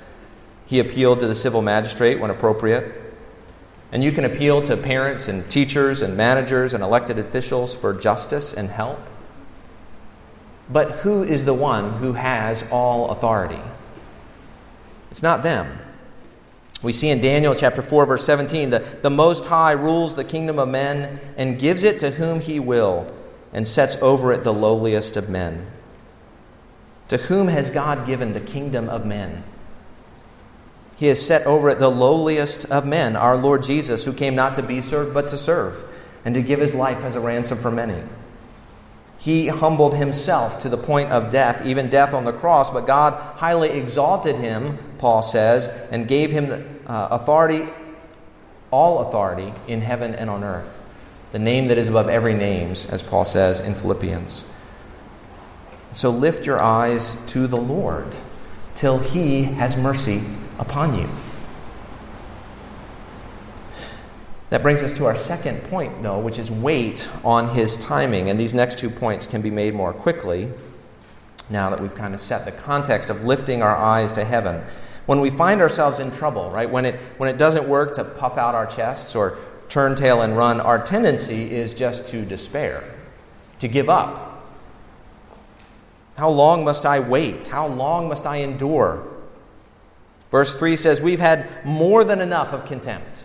He 0.66 0.80
appealed 0.80 1.20
to 1.20 1.28
the 1.28 1.34
civil 1.36 1.62
magistrate 1.62 2.18
when 2.18 2.32
appropriate. 2.32 2.92
And 3.92 4.02
you 4.02 4.10
can 4.10 4.24
appeal 4.24 4.62
to 4.62 4.76
parents 4.76 5.28
and 5.28 5.48
teachers 5.48 6.02
and 6.02 6.16
managers 6.16 6.74
and 6.74 6.82
elected 6.82 7.20
officials 7.20 7.72
for 7.78 7.94
justice 7.94 8.52
and 8.52 8.68
help. 8.68 8.98
But 10.70 10.90
who 10.90 11.22
is 11.22 11.44
the 11.44 11.54
one 11.54 11.92
who 11.92 12.14
has 12.14 12.70
all 12.70 13.10
authority? 13.10 13.60
It's 15.10 15.22
not 15.22 15.42
them. 15.42 15.78
We 16.82 16.92
see 16.92 17.10
in 17.10 17.20
Daniel 17.20 17.54
chapter 17.54 17.82
4, 17.82 18.06
verse 18.06 18.24
17, 18.24 18.70
that 18.70 19.02
the 19.02 19.10
Most 19.10 19.46
High 19.46 19.72
rules 19.72 20.16
the 20.16 20.24
kingdom 20.24 20.58
of 20.58 20.68
men 20.68 21.18
and 21.38 21.58
gives 21.58 21.82
it 21.82 21.98
to 22.00 22.10
whom 22.10 22.40
he 22.40 22.60
will, 22.60 23.10
and 23.52 23.66
sets 23.66 23.96
over 24.02 24.32
it 24.32 24.44
the 24.44 24.52
lowliest 24.52 25.16
of 25.16 25.30
men. 25.30 25.66
To 27.08 27.16
whom 27.16 27.48
has 27.48 27.70
God 27.70 28.06
given 28.06 28.32
the 28.32 28.40
kingdom 28.40 28.88
of 28.88 29.06
men? 29.06 29.42
He 30.96 31.06
has 31.06 31.24
set 31.24 31.46
over 31.46 31.70
it 31.70 31.78
the 31.78 31.88
lowliest 31.88 32.70
of 32.70 32.86
men, 32.86 33.16
our 33.16 33.36
Lord 33.36 33.62
Jesus, 33.62 34.04
who 34.04 34.12
came 34.12 34.34
not 34.34 34.54
to 34.56 34.62
be 34.62 34.80
served, 34.80 35.14
but 35.14 35.28
to 35.28 35.36
serve, 35.36 35.84
and 36.24 36.34
to 36.34 36.42
give 36.42 36.60
his 36.60 36.74
life 36.74 37.04
as 37.04 37.16
a 37.16 37.20
ransom 37.20 37.58
for 37.58 37.70
many. 37.70 38.02
He 39.18 39.48
humbled 39.48 39.94
himself 39.94 40.58
to 40.60 40.68
the 40.68 40.76
point 40.76 41.10
of 41.10 41.30
death, 41.30 41.64
even 41.64 41.88
death 41.88 42.14
on 42.14 42.24
the 42.24 42.32
cross, 42.32 42.70
but 42.70 42.86
God 42.86 43.14
highly 43.14 43.70
exalted 43.70 44.36
him, 44.36 44.76
Paul 44.98 45.22
says, 45.22 45.68
and 45.90 46.06
gave 46.06 46.30
him 46.30 46.80
uh, 46.86 47.08
authority, 47.10 47.66
all 48.70 49.08
authority 49.08 49.52
in 49.66 49.80
heaven 49.80 50.14
and 50.14 50.28
on 50.28 50.44
earth. 50.44 50.90
The 51.32 51.38
name 51.38 51.68
that 51.68 51.78
is 51.78 51.88
above 51.88 52.08
every 52.08 52.34
name, 52.34 52.70
as 52.70 53.02
Paul 53.02 53.24
says 53.24 53.60
in 53.60 53.74
Philippians. 53.74 54.44
So 55.92 56.10
lift 56.10 56.46
your 56.46 56.60
eyes 56.60 57.16
to 57.32 57.46
the 57.46 57.56
Lord 57.56 58.06
till 58.74 58.98
he 58.98 59.44
has 59.44 59.76
mercy 59.76 60.22
upon 60.58 60.98
you. 60.98 61.08
That 64.54 64.62
brings 64.62 64.84
us 64.84 64.92
to 64.98 65.06
our 65.06 65.16
second 65.16 65.60
point, 65.64 66.00
though, 66.00 66.20
which 66.20 66.38
is 66.38 66.48
wait 66.48 67.08
on 67.24 67.48
his 67.48 67.76
timing. 67.76 68.30
And 68.30 68.38
these 68.38 68.54
next 68.54 68.78
two 68.78 68.88
points 68.88 69.26
can 69.26 69.42
be 69.42 69.50
made 69.50 69.74
more 69.74 69.92
quickly 69.92 70.48
now 71.50 71.70
that 71.70 71.80
we've 71.80 71.96
kind 71.96 72.14
of 72.14 72.20
set 72.20 72.44
the 72.44 72.52
context 72.52 73.10
of 73.10 73.24
lifting 73.24 73.62
our 73.62 73.74
eyes 73.74 74.12
to 74.12 74.24
heaven. 74.24 74.62
When 75.06 75.18
we 75.18 75.28
find 75.28 75.60
ourselves 75.60 75.98
in 75.98 76.12
trouble, 76.12 76.52
right, 76.52 76.70
when 76.70 76.84
it, 76.84 77.00
when 77.16 77.28
it 77.28 77.36
doesn't 77.36 77.68
work 77.68 77.94
to 77.94 78.04
puff 78.04 78.38
out 78.38 78.54
our 78.54 78.64
chests 78.64 79.16
or 79.16 79.36
turn 79.68 79.96
tail 79.96 80.22
and 80.22 80.36
run, 80.36 80.60
our 80.60 80.80
tendency 80.80 81.50
is 81.50 81.74
just 81.74 82.06
to 82.10 82.24
despair, 82.24 82.84
to 83.58 83.66
give 83.66 83.88
up. 83.88 84.40
How 86.16 86.30
long 86.30 86.64
must 86.64 86.86
I 86.86 87.00
wait? 87.00 87.46
How 87.46 87.66
long 87.66 88.08
must 88.08 88.24
I 88.24 88.36
endure? 88.36 89.04
Verse 90.30 90.56
3 90.56 90.76
says, 90.76 91.02
We've 91.02 91.18
had 91.18 91.50
more 91.66 92.04
than 92.04 92.20
enough 92.20 92.52
of 92.52 92.66
contempt. 92.66 93.24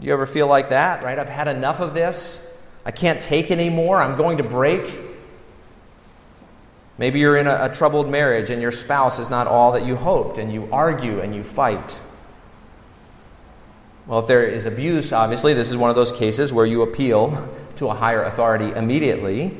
Do 0.00 0.06
you 0.06 0.12
ever 0.12 0.26
feel 0.26 0.46
like 0.46 0.68
that, 0.68 1.02
right? 1.02 1.18
I've 1.18 1.28
had 1.28 1.48
enough 1.48 1.80
of 1.80 1.94
this. 1.94 2.66
I 2.84 2.90
can't 2.90 3.20
take 3.20 3.50
anymore. 3.50 3.98
I'm 3.98 4.16
going 4.16 4.38
to 4.38 4.44
break. 4.44 4.88
Maybe 6.98 7.20
you're 7.20 7.36
in 7.36 7.46
a, 7.46 7.58
a, 7.62 7.68
troubled 7.72 8.10
marriage 8.10 8.50
and 8.50 8.60
your 8.60 8.72
spouse 8.72 9.18
is 9.18 9.30
not 9.30 9.46
all 9.46 9.72
that 9.72 9.86
you 9.86 9.94
hoped, 9.94 10.38
and 10.38 10.52
you 10.52 10.68
argue 10.72 11.20
and 11.20 11.34
you 11.34 11.42
fight. 11.42 12.02
Well, 14.06 14.20
if 14.20 14.26
there 14.26 14.44
is 14.44 14.66
abuse, 14.66 15.12
obviously, 15.12 15.54
this 15.54 15.70
is 15.70 15.76
one 15.76 15.90
of 15.90 15.96
those 15.96 16.12
cases 16.12 16.52
where 16.52 16.66
you 16.66 16.82
appeal 16.82 17.48
to 17.76 17.88
a 17.88 17.94
higher 17.94 18.22
authority 18.22 18.72
immediately. 18.76 19.56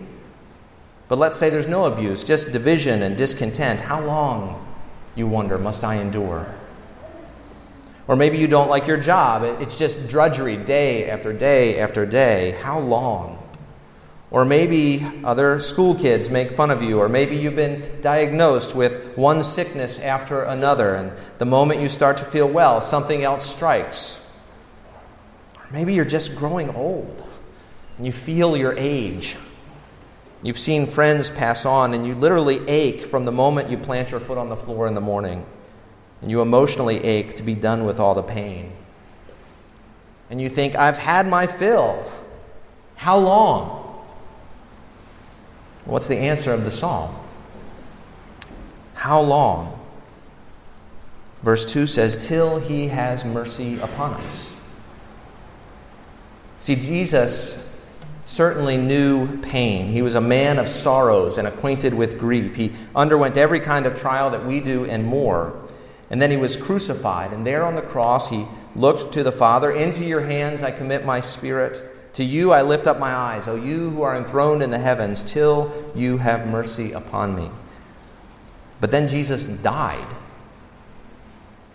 But 1.09 1.18
let's 1.18 1.37
say 1.37 1.48
there's 1.48 1.68
no 1.68 1.85
abuse, 1.85 2.24
just 2.24 2.53
division 2.53 3.03
and 3.03 3.16
discontent. 3.16 3.81
How 3.81 4.01
long, 4.01 4.64
you 5.16 5.27
wonder, 5.27 5.59
must 5.59 5.85
I 5.85 5.96
endure? 5.96 6.46
Or 8.09 8.16
maybe 8.16 8.38
you 8.38 8.49
don't 8.49 8.71
like 8.71 8.87
your 8.87 8.99
job. 8.99 9.42
It's 9.61 9.79
just 9.79 10.09
drudgery 10.09 10.57
day 10.57 11.11
after 11.11 11.35
day 11.35 11.79
after 11.79 12.07
day. 12.07 12.57
How 12.62 12.81
long? 12.81 13.38
Or 14.31 14.47
maybe 14.47 15.07
other 15.25 15.61
school 15.61 15.94
kids 15.94 16.31
make 16.31 16.51
fun 16.51 16.71
of 16.71 16.83
you. 16.83 16.99
Or 16.99 17.09
maybe 17.11 17.37
you've 17.37 17.57
been 17.57 18.01
diagnosed 18.01 18.75
with 18.75 19.16
one 19.16 19.42
sickness 19.42 20.01
after 20.01 20.42
another. 20.44 20.94
And 20.94 21.12
the 21.37 21.44
moment 21.44 21.83
you 21.83 21.90
start 21.90 22.16
to 22.16 22.25
feel 22.25 22.49
well, 22.49 22.81
something 22.81 23.23
else 23.23 23.44
strikes. 23.44 24.27
Or 25.59 25.66
maybe 25.71 25.92
you're 25.92 26.07
just 26.07 26.35
growing 26.35 26.71
old 26.71 27.23
and 27.99 28.07
you 28.07 28.12
feel 28.12 28.57
your 28.57 28.75
age. 28.79 29.37
You've 30.42 30.59
seen 30.59 30.87
friends 30.87 31.31
pass 31.31 31.66
on 31.66 31.92
and 31.92 32.07
you 32.07 32.14
literally 32.14 32.61
ache 32.68 33.03
from 33.03 33.27
the 33.27 33.33
moment 33.33 33.68
you 33.68 33.77
plant 33.77 34.12
your 34.12 34.21
foot 34.21 34.38
on 34.38 34.49
the 34.49 34.57
floor 34.57 34.87
in 34.87 34.94
the 34.94 35.01
morning 35.01 35.44
and 36.20 36.31
you 36.31 36.42
emotionally 36.42 36.98
ache 37.04 37.35
to 37.35 37.42
be 37.42 37.54
done 37.54 37.85
with 37.85 38.00
all 38.00 38.14
the 38.14 38.22
pain. 38.22 38.72
And 40.31 40.40
you 40.40 40.48
think, 40.48 40.76
I've 40.76 40.98
had 40.98 41.26
my 41.26 41.46
fill. 41.46 42.04
How 42.96 43.18
long? 43.18 43.85
What's 45.85 46.09
the 46.09 46.16
answer 46.16 46.52
of 46.52 46.64
the 46.64 46.70
psalm? 46.70 47.14
How 48.94 49.20
long? 49.20 49.78
Verse 51.42 51.64
2 51.64 51.87
says, 51.87 52.28
Till 52.28 52.59
he 52.59 52.88
has 52.88 53.24
mercy 53.24 53.78
upon 53.78 54.14
us. 54.14 54.54
See, 56.59 56.74
Jesus 56.74 57.64
certainly 58.24 58.76
knew 58.76 59.40
pain. 59.40 59.87
He 59.87 60.02
was 60.02 60.16
a 60.16 60.20
man 60.20 60.59
of 60.59 60.68
sorrows 60.68 61.38
and 61.38 61.48
acquainted 61.48 61.94
with 61.94 62.18
grief. 62.18 62.57
He 62.57 62.72
underwent 62.94 63.37
every 63.37 63.61
kind 63.61 63.87
of 63.87 63.94
trial 63.94 64.31
that 64.31 64.44
we 64.44 64.61
do 64.61 64.85
and 64.85 65.07
more. 65.07 65.54
And 66.11 66.23
then 66.23 66.31
he 66.31 66.37
was 66.37 66.57
crucified. 66.57 67.33
And 67.33 67.47
there 67.47 67.64
on 67.64 67.75
the 67.75 67.83
cross, 67.83 68.31
he 68.31 68.47
looked 68.75 69.12
to 69.12 69.23
the 69.23 69.33
Father 69.33 69.71
Into 69.71 70.05
your 70.05 70.23
hands 70.23 70.62
I 70.62 70.71
commit 70.71 71.05
my 71.05 71.21
spirit. 71.21 71.83
To 72.14 72.25
you 72.25 72.53
I 72.53 72.62
lift 72.62 72.87
up 72.87 72.99
my 72.99 73.12
eyes, 73.12 73.47
O 73.49 73.55
you 73.55 73.90
who 73.90 74.03
are 74.03 74.16
enthroned 74.16 74.62
in 74.62 74.71
the 74.71 74.79
heavens, 74.79 75.23
till 75.23 75.73
you 75.94 76.18
have 76.18 76.49
mercy 76.49 76.92
upon 76.92 77.37
me. 77.37 77.51
But 78.81 78.90
then 78.90 79.07
Jesus 79.07 79.47
died. 79.47 80.07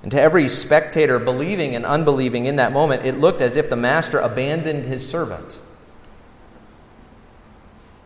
And 0.02 0.12
to 0.12 0.22
every 0.22 0.50
spectator, 0.50 1.18
believing 1.18 1.76
and 1.76 1.86
unbelieving 1.86 2.46
in 2.46 2.58
that 2.58 2.74
moment, 2.74 3.06
it 3.06 3.16
looked 3.16 3.42
as 3.42 3.56
if 3.56 3.70
the 3.70 3.78
master 3.78 4.20
abandoned 4.20 4.86
his 4.86 5.08
servant. 5.08 5.60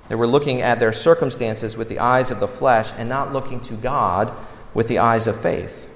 They 0.08 0.16
were 0.16 0.28
looking 0.28 0.62
at 0.62 0.80
their 0.80 0.94
circumstances 0.94 1.76
with 1.76 1.90
the 1.90 2.00
eyes 2.00 2.30
of 2.32 2.40
the 2.40 2.48
flesh 2.48 2.94
and 2.98 3.10
not 3.10 3.34
looking 3.34 3.60
to 3.62 3.74
God 3.74 4.32
with 4.74 4.88
the 4.88 5.00
eyes 5.00 5.28
of 5.28 5.40
faith. 5.40 5.92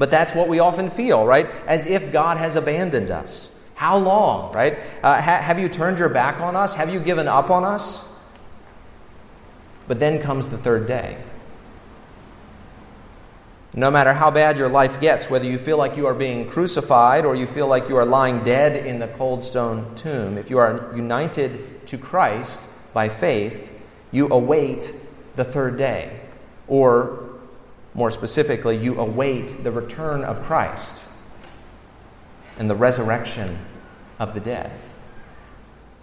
But 0.00 0.10
that's 0.10 0.34
what 0.34 0.48
we 0.48 0.60
often 0.60 0.88
feel, 0.88 1.26
right? 1.26 1.46
As 1.66 1.86
if 1.86 2.10
God 2.10 2.38
has 2.38 2.56
abandoned 2.56 3.10
us. 3.10 3.54
How 3.74 3.98
long, 3.98 4.50
right? 4.54 4.78
Uh, 5.02 5.20
ha- 5.20 5.42
have 5.42 5.60
you 5.60 5.68
turned 5.68 5.98
your 5.98 6.08
back 6.08 6.40
on 6.40 6.56
us? 6.56 6.74
Have 6.74 6.90
you 6.90 7.00
given 7.00 7.28
up 7.28 7.50
on 7.50 7.64
us? 7.64 8.06
But 9.88 10.00
then 10.00 10.18
comes 10.18 10.48
the 10.48 10.56
third 10.56 10.86
day. 10.86 11.18
No 13.74 13.90
matter 13.90 14.14
how 14.14 14.30
bad 14.30 14.56
your 14.56 14.70
life 14.70 15.02
gets, 15.02 15.28
whether 15.28 15.44
you 15.44 15.58
feel 15.58 15.76
like 15.76 15.98
you 15.98 16.06
are 16.06 16.14
being 16.14 16.46
crucified 16.46 17.26
or 17.26 17.36
you 17.36 17.46
feel 17.46 17.66
like 17.66 17.90
you 17.90 17.96
are 17.96 18.06
lying 18.06 18.42
dead 18.42 18.86
in 18.86 19.00
the 19.00 19.08
cold 19.08 19.44
stone 19.44 19.94
tomb, 19.96 20.38
if 20.38 20.48
you 20.48 20.56
are 20.56 20.90
united 20.96 21.86
to 21.88 21.98
Christ 21.98 22.70
by 22.94 23.10
faith, 23.10 23.86
you 24.12 24.28
await 24.28 24.94
the 25.36 25.44
third 25.44 25.76
day. 25.76 26.20
Or 26.68 27.29
more 27.94 28.10
specifically, 28.10 28.76
you 28.76 28.98
await 29.00 29.48
the 29.62 29.70
return 29.70 30.22
of 30.22 30.42
Christ 30.42 31.08
and 32.58 32.70
the 32.70 32.74
resurrection 32.74 33.58
of 34.18 34.34
the 34.34 34.40
dead. 34.40 34.70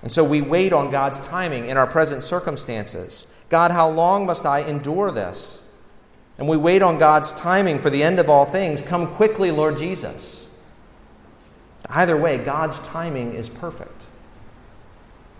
And 0.01 0.11
so 0.11 0.23
we 0.23 0.41
wait 0.41 0.73
on 0.73 0.91
God's 0.91 1.19
timing 1.21 1.67
in 1.67 1.77
our 1.77 1.87
present 1.87 2.23
circumstances. 2.23 3.27
God, 3.49 3.71
how 3.71 3.89
long 3.89 4.25
must 4.25 4.45
I 4.45 4.61
endure 4.67 5.11
this? 5.11 5.63
And 6.37 6.47
we 6.47 6.57
wait 6.57 6.83
on 6.83 6.97
God's 6.97 7.33
timing 7.33 7.79
for 7.79 7.89
the 7.89 8.03
end 8.03 8.19
of 8.19 8.29
all 8.29 8.45
things. 8.45 8.81
Come 8.81 9.07
quickly, 9.07 9.49
Lord 9.49 9.77
Jesus. 9.77 10.55
Either 11.89 12.19
way, 12.19 12.37
God's 12.37 12.79
timing 12.79 13.31
is 13.33 13.49
perfect. 13.49 14.07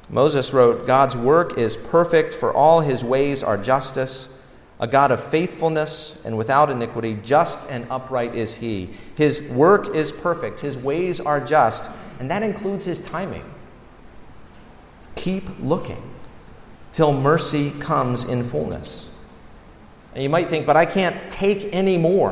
Moses 0.10 0.54
wrote, 0.54 0.88
God's 0.88 1.18
work 1.18 1.58
is 1.58 1.76
perfect, 1.76 2.34
for 2.34 2.54
all 2.54 2.80
his 2.80 3.04
ways 3.04 3.44
are 3.44 3.58
justice 3.58 4.37
a 4.80 4.88
God 4.88 5.12
of 5.12 5.24
faithfulness 5.24 6.24
and 6.26 6.38
without 6.38 6.70
iniquity, 6.70 7.18
just 7.24 7.70
and 7.70 7.88
upright 7.90 8.36
is 8.36 8.56
he. 8.56 8.90
His 9.16 9.50
work 9.50 9.96
is 9.96 10.12
perfect, 10.12 10.60
his 10.60 10.78
ways 10.78 11.20
are 11.20 11.44
just, 11.44 11.92
and 12.20 12.30
that 12.30 12.44
includes 12.44 12.86
his 12.86 13.00
timing. 13.00 13.44
Keep 15.16 15.60
looking 15.60 16.02
till 16.92 17.20
mercy 17.20 17.72
comes 17.80 18.26
in 18.26 18.44
fullness. 18.44 19.14
And 20.14 20.24
you 20.24 20.30
might 20.30 20.50
think, 20.50 20.66
but 20.66 20.78
I 20.78 20.86
can't 20.86 21.16
take 21.30 21.70
any 21.74 21.98
more. 21.98 22.32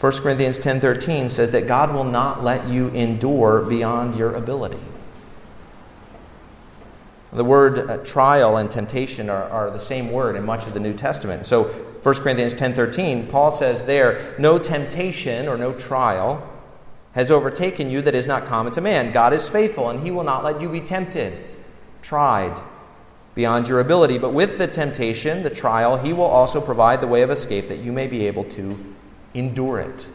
1 0.00 0.12
Corinthians 0.22 0.58
10:13 0.58 1.28
says 1.28 1.52
that 1.52 1.66
God 1.66 1.92
will 1.92 2.04
not 2.04 2.42
let 2.42 2.66
you 2.68 2.88
endure 2.88 3.62
beyond 3.68 4.14
your 4.14 4.34
ability. 4.34 4.80
The 7.32 7.44
word 7.44 7.78
uh, 7.78 7.98
trial 7.98 8.56
and 8.56 8.70
temptation 8.70 9.30
are, 9.30 9.44
are 9.44 9.70
the 9.70 9.78
same 9.78 10.10
word 10.10 10.34
in 10.34 10.44
much 10.44 10.66
of 10.66 10.74
the 10.74 10.80
New 10.80 10.92
Testament. 10.92 11.46
So 11.46 11.64
1 11.64 12.14
Corinthians 12.16 12.54
10:13, 12.54 13.30
Paul 13.30 13.52
says 13.52 13.84
there, 13.84 14.34
no 14.38 14.58
temptation 14.58 15.46
or 15.46 15.56
no 15.56 15.72
trial 15.72 16.46
has 17.12 17.30
overtaken 17.30 17.90
you 17.90 18.00
that 18.02 18.14
is 18.14 18.26
not 18.26 18.46
common 18.46 18.72
to 18.72 18.80
man. 18.80 19.12
God 19.12 19.32
is 19.32 19.48
faithful, 19.48 19.90
and 19.90 20.00
he 20.00 20.10
will 20.10 20.24
not 20.24 20.44
let 20.44 20.60
you 20.60 20.68
be 20.68 20.80
tempted, 20.80 21.32
tried 22.02 22.58
beyond 23.34 23.68
your 23.68 23.80
ability. 23.80 24.18
But 24.18 24.32
with 24.32 24.58
the 24.58 24.66
temptation, 24.66 25.42
the 25.42 25.50
trial, 25.50 25.96
he 25.96 26.12
will 26.12 26.24
also 26.24 26.60
provide 26.60 27.00
the 27.00 27.06
way 27.06 27.22
of 27.22 27.30
escape 27.30 27.68
that 27.68 27.78
you 27.78 27.92
may 27.92 28.06
be 28.06 28.26
able 28.26 28.44
to 28.44 28.76
endure 29.34 29.80
it. 29.80 30.08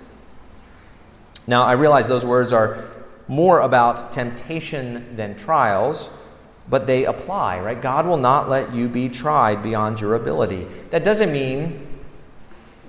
Now, 1.47 1.63
I 1.63 1.73
realize 1.73 2.07
those 2.07 2.25
words 2.25 2.51
are 2.51 2.83
more 3.27 3.61
about 3.61 4.11
temptation 4.11 5.15
than 5.15 5.35
trials 5.35 6.11
but 6.69 6.87
they 6.87 7.05
apply, 7.05 7.59
right? 7.59 7.81
God 7.81 8.07
will 8.07 8.17
not 8.17 8.49
let 8.49 8.73
you 8.73 8.87
be 8.87 9.09
tried 9.09 9.61
beyond 9.61 10.01
your 10.01 10.15
ability. 10.15 10.63
That 10.89 11.03
doesn't 11.03 11.31
mean 11.31 11.79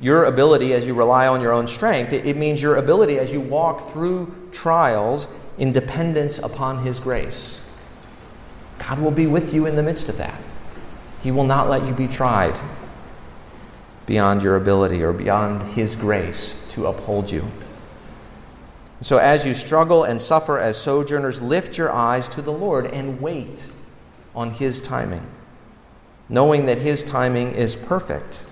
your 0.00 0.24
ability 0.24 0.72
as 0.72 0.86
you 0.86 0.94
rely 0.94 1.26
on 1.26 1.40
your 1.40 1.52
own 1.52 1.66
strength, 1.66 2.12
it, 2.12 2.36
means 2.36 2.62
your 2.62 2.76
ability 2.76 3.18
as 3.18 3.32
you 3.32 3.40
walk 3.40 3.80
through 3.80 4.32
trials 4.52 5.28
in 5.58 5.72
dependence 5.72 6.38
upon 6.38 6.78
His 6.78 7.00
grace. 7.00 7.62
God 8.78 9.00
will 9.00 9.10
be 9.10 9.26
with 9.26 9.54
you 9.54 9.66
in 9.66 9.76
the 9.76 9.82
midst 9.82 10.08
of 10.08 10.18
that. 10.18 10.38
He 11.22 11.30
will 11.30 11.44
not 11.44 11.68
let 11.68 11.86
you 11.86 11.94
be 11.94 12.06
tried 12.06 12.58
beyond 14.06 14.42
your 14.42 14.56
ability 14.56 15.02
or 15.02 15.12
beyond 15.12 15.62
His 15.62 15.96
grace 15.96 16.66
to 16.74 16.86
uphold 16.86 17.30
you. 17.30 17.44
So, 19.00 19.18
as 19.18 19.46
you 19.46 19.52
struggle 19.52 20.04
and 20.04 20.20
suffer 20.20 20.58
as 20.58 20.76
sojourners, 20.76 21.42
lift 21.42 21.76
your 21.76 21.92
eyes 21.92 22.28
to 22.30 22.42
the 22.42 22.52
Lord 22.52 22.86
and 22.86 23.20
wait 23.20 23.70
on 24.34 24.50
His 24.50 24.80
timing, 24.80 25.26
knowing 26.28 26.66
that 26.66 26.78
His 26.78 27.04
timing 27.04 27.52
is 27.52 27.76
perfect 27.76 28.44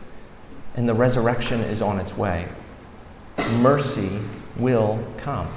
and 0.76 0.88
the 0.88 0.94
resurrection 0.94 1.60
is 1.60 1.80
on 1.80 1.98
its 1.98 2.16
way. 2.16 2.46
Mercy 3.60 4.20
will 4.58 5.02
come. 5.16 5.48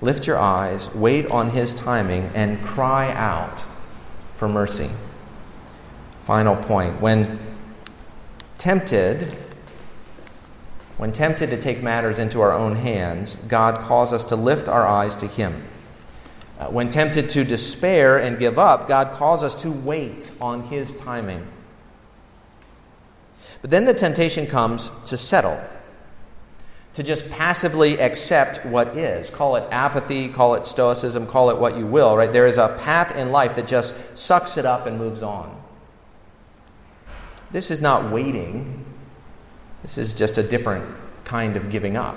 Lift 0.00 0.26
your 0.26 0.38
eyes, 0.38 0.94
wait 0.94 1.30
on 1.30 1.50
His 1.50 1.72
timing, 1.72 2.24
and 2.34 2.62
cry 2.62 3.12
out 3.12 3.64
for 4.34 4.48
mercy. 4.48 4.90
Final 6.20 6.56
point. 6.56 7.00
When 7.00 7.38
tempted, 8.58 9.20
when 10.96 11.12
tempted 11.12 11.50
to 11.50 11.56
take 11.56 11.82
matters 11.82 12.18
into 12.18 12.40
our 12.40 12.52
own 12.52 12.76
hands, 12.76 13.36
God 13.36 13.80
calls 13.80 14.12
us 14.12 14.24
to 14.26 14.36
lift 14.36 14.68
our 14.68 14.86
eyes 14.86 15.16
to 15.16 15.26
Him. 15.26 15.52
Uh, 16.58 16.66
when 16.66 16.88
tempted 16.88 17.28
to 17.30 17.44
despair 17.44 18.18
and 18.18 18.38
give 18.38 18.58
up, 18.58 18.86
God 18.86 19.10
calls 19.12 19.42
us 19.42 19.56
to 19.62 19.72
wait 19.72 20.30
on 20.40 20.60
His 20.62 20.94
timing. 20.94 21.46
But 23.60 23.70
then 23.70 23.86
the 23.86 23.94
temptation 23.94 24.46
comes 24.46 24.90
to 25.06 25.16
settle, 25.16 25.58
to 26.92 27.02
just 27.02 27.28
passively 27.30 27.98
accept 27.98 28.64
what 28.64 28.96
is. 28.96 29.30
Call 29.30 29.56
it 29.56 29.66
apathy, 29.72 30.28
call 30.28 30.54
it 30.54 30.66
stoicism, 30.66 31.26
call 31.26 31.50
it 31.50 31.58
what 31.58 31.76
you 31.76 31.86
will, 31.86 32.16
right? 32.16 32.32
There 32.32 32.46
is 32.46 32.58
a 32.58 32.78
path 32.84 33.16
in 33.16 33.32
life 33.32 33.56
that 33.56 33.66
just 33.66 34.16
sucks 34.16 34.58
it 34.58 34.64
up 34.64 34.86
and 34.86 34.96
moves 34.96 35.22
on. 35.22 35.60
This 37.50 37.70
is 37.72 37.80
not 37.80 38.12
waiting, 38.12 38.83
this 39.84 39.98
is 39.98 40.14
just 40.14 40.38
a 40.38 40.42
different 40.42 40.82
kind 41.24 41.58
of 41.58 41.70
giving 41.70 41.94
up. 41.94 42.16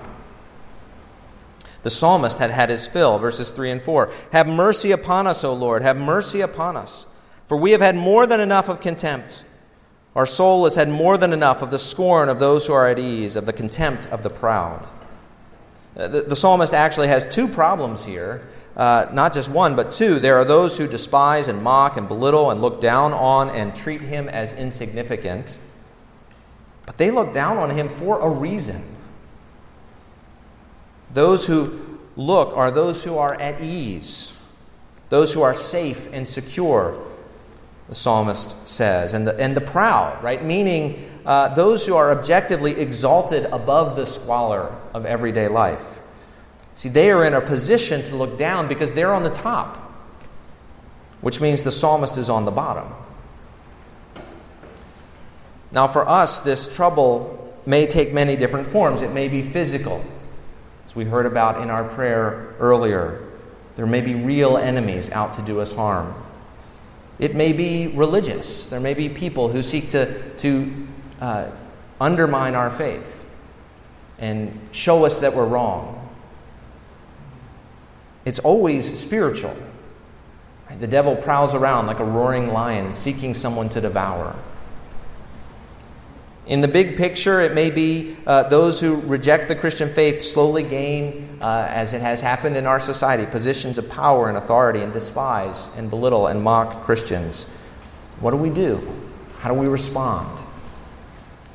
The 1.84 1.89
psalmist 1.89 2.39
had 2.39 2.49
had 2.49 2.69
his 2.69 2.88
fill, 2.88 3.19
verses 3.19 3.51
3 3.51 3.71
and 3.71 3.82
4. 3.82 4.10
Have 4.32 4.47
mercy 4.47 4.91
upon 4.91 5.27
us, 5.27 5.43
O 5.43 5.53
Lord, 5.53 5.82
have 5.82 5.97
mercy 5.97 6.39
upon 6.39 6.77
us. 6.77 7.08
For 7.45 7.58
we 7.58 7.71
have 7.71 7.82
had 7.82 7.97
more 7.97 8.25
than 8.25 8.39
enough 8.39 8.69
of 8.69 8.80
contempt. 8.80 9.43
Our 10.15 10.25
soul 10.25 10.63
has 10.63 10.75
had 10.75 10.88
more 10.88 11.17
than 11.17 11.34
enough 11.34 11.62
of 11.62 11.69
the 11.69 11.77
scorn 11.77 12.30
of 12.30 12.39
those 12.39 12.65
who 12.65 12.73
are 12.73 12.88
at 12.88 12.99
ease, 12.99 13.36
of 13.36 13.45
the 13.45 13.51
contempt 13.51 14.08
of 14.08 14.23
the 14.23 14.30
proud. 14.30 14.88
Uh, 15.97 16.08
the, 16.08 16.21
the 16.21 16.36
psalmist 16.38 16.73
actually 16.73 17.10
has 17.10 17.25
two 17.25 17.49
problems 17.49 18.06
here. 18.06 18.47
Uh, 18.77 19.08
not 19.12 19.34
just 19.34 19.51
one, 19.51 19.75
but 19.75 19.91
two. 19.91 20.19
There 20.19 20.38
are 20.38 20.45
those 20.45 20.77
who 20.77 20.88
despise 20.88 21.49
and 21.49 21.62
mock 21.62 21.97
and 21.97 22.08
belittle 22.08 22.49
and 22.51 22.62
look 22.62 22.80
down 22.80 23.12
on 23.12 23.49
and 23.49 23.75
treat 23.75 23.99
him 23.99 24.30
as 24.30 24.58
insignificant. 24.58 25.60
But 26.88 26.97
they 26.97 27.12
look 27.12 27.34
down 27.34 27.58
on 27.58 27.69
him 27.69 27.89
for 27.89 28.19
a 28.19 28.30
reason. 28.30 28.82
Those 31.13 31.45
who 31.45 32.00
look 32.15 32.58
are 32.58 32.71
those 32.71 33.04
who 33.04 33.17
are 33.17 33.39
at 33.39 33.62
ease, 33.62 34.34
those 35.10 35.34
who 35.34 35.43
are 35.43 35.54
safe 35.54 36.12
and 36.13 36.28
secure, 36.28 36.97
the 37.89 37.95
psalmist 37.95 38.67
says. 38.67 39.13
And 39.13 39.28
the, 39.28 39.39
and 39.39 39.56
the 39.56 39.62
proud, 39.62 40.23
right? 40.23 40.43
Meaning 40.43 40.97
uh, 41.26 41.54
those 41.54 41.86
who 41.86 41.95
are 41.95 42.17
objectively 42.17 42.71
exalted 42.71 43.45
above 43.52 43.95
the 43.97 44.06
squalor 44.06 44.73
of 44.93 45.06
everyday 45.06 45.50
life. 45.50 46.00
See, 46.73 46.89
they 46.89 47.12
are 47.12 47.26
in 47.26 47.34
a 47.34 47.41
position 47.41 48.02
to 48.06 48.15
look 48.15 48.38
down 48.38 48.67
because 48.67 48.93
they're 48.93 49.13
on 49.13 49.23
the 49.23 49.30
top, 49.30 49.78
which 51.19 51.41
means 51.41 51.63
the 51.63 51.71
psalmist 51.71 52.17
is 52.17 52.30
on 52.30 52.45
the 52.45 52.52
bottom. 52.52 52.93
Now, 55.71 55.88
for 55.88 56.08
us, 56.08 56.41
this 56.41 56.73
trouble 56.75 57.34
may 57.65 57.86
take 57.86 58.13
many 58.13 58.36
different 58.36 58.67
forms. 58.67 59.01
It 59.01 59.12
may 59.12 59.27
be 59.27 59.41
physical, 59.41 60.03
as 60.86 60.95
we 60.95 61.06
heard 61.06 61.25
about 61.25 61.62
in 61.62 61.69
our 61.69 61.84
prayer 61.84 62.56
earlier. 62.60 63.23
There 63.75 63.86
may 63.86 64.01
be 64.01 64.15
real 64.15 64.58
enemies 64.58 65.12
out 65.12 65.34
to 65.34 65.41
do 65.41 65.60
us 65.60 65.75
harm. 65.75 66.15
It 67.19 67.36
may 67.36 67.51
be 67.51 67.88
religious. 67.95 68.67
There 68.67 68.80
may 68.80 68.93
be 68.93 69.10
people 69.10 69.49
who 69.49 69.62
seek 69.62 69.89
to, 69.89 70.36
to 70.38 70.88
uh, 71.19 71.49
undermine 71.99 72.56
our 72.56 72.69
faith 72.69 73.23
and 74.19 74.60
show 74.71 75.06
us 75.06 75.19
that 75.19 75.36
we're 75.36 75.47
wrong. 75.47 75.93
It's 78.25 78.39
always 78.39 78.97
spiritual. 78.99 79.56
The 80.80 80.88
devil 80.88 81.15
prowls 81.15 81.56
around 81.56 81.88
like 81.88 81.99
a 81.99 82.06
roaring 82.06 82.51
lion 82.51 82.93
seeking 82.93 83.34
someone 83.34 83.69
to 83.69 83.82
devour. 83.82 84.36
In 86.47 86.62
the 86.62 86.67
big 86.67 86.95
picture, 86.95 87.41
it 87.41 87.53
may 87.53 87.69
be 87.69 88.15
uh, 88.25 88.43
those 88.43 88.79
who 88.79 89.01
reject 89.01 89.49
the 89.49 89.55
Christian 89.55 89.89
faith 89.89 90.21
slowly 90.21 90.63
gain, 90.63 91.38
uh, 91.41 91.67
as 91.69 91.93
it 91.93 92.01
has 92.01 92.21
happened 92.21 92.55
in 92.55 92.65
our 92.65 92.79
society, 92.79 93.25
positions 93.25 93.77
of 93.77 93.89
power 93.89 94.29
and 94.29 94.38
authority 94.38 94.79
and 94.79 94.93
despise 94.93 95.75
and 95.77 95.89
belittle 95.89 96.27
and 96.27 96.41
mock 96.41 96.81
Christians. 96.81 97.47
What 98.21 98.31
do 98.31 98.38
we 98.38 98.49
do? 98.49 98.81
How 99.39 99.53
do 99.53 99.60
we 99.60 99.67
respond? 99.67 100.41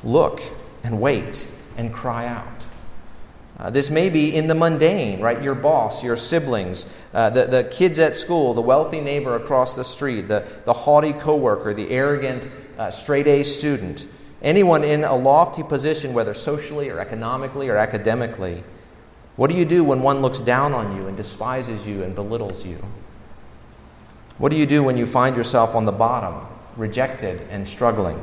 Look 0.03 0.39
and 0.83 1.01
wait 1.01 1.47
and 1.75 1.91
cry 1.91 2.27
out. 2.27 2.67
Uh, 3.57 3.69
this 3.71 3.89
may 3.89 4.09
be 4.09 4.35
in 4.35 4.47
the 4.47 4.55
mundane, 4.55 5.21
right? 5.21 5.41
Your 5.41 5.55
boss, 5.55 6.03
your 6.03 6.17
siblings, 6.17 7.01
uh, 7.13 7.29
the, 7.31 7.45
the 7.45 7.63
kids 7.65 7.97
at 7.97 8.15
school, 8.15 8.53
the 8.53 8.61
wealthy 8.61 9.01
neighbor 9.01 9.35
across 9.35 9.75
the 9.75 9.83
street, 9.83 10.21
the, 10.27 10.61
the 10.65 10.73
haughty 10.73 11.13
coworker, 11.13 11.73
the 11.73 11.89
arrogant 11.89 12.47
uh, 12.77 12.89
straight 12.91 13.25
A 13.25 13.43
student. 13.43 14.07
Anyone 14.43 14.83
in 14.83 15.05
a 15.05 15.15
lofty 15.15 15.63
position, 15.63 16.13
whether 16.13 16.33
socially 16.33 16.89
or 16.89 16.99
economically 16.99 17.69
or 17.69 17.77
academically, 17.77 18.63
what 19.37 19.49
do 19.49 19.55
you 19.55 19.65
do 19.65 19.83
when 19.83 20.01
one 20.01 20.19
looks 20.19 20.41
down 20.41 20.73
on 20.73 20.95
you 20.95 21.07
and 21.07 21.15
despises 21.15 21.87
you 21.87 22.03
and 22.03 22.13
belittles 22.13 22.65
you? 22.65 22.77
What 24.37 24.51
do 24.51 24.57
you 24.57 24.65
do 24.65 24.83
when 24.83 24.97
you 24.97 25.05
find 25.05 25.35
yourself 25.35 25.75
on 25.75 25.85
the 25.85 25.91
bottom, 25.91 26.45
rejected 26.75 27.39
and 27.49 27.67
struggling? 27.67 28.21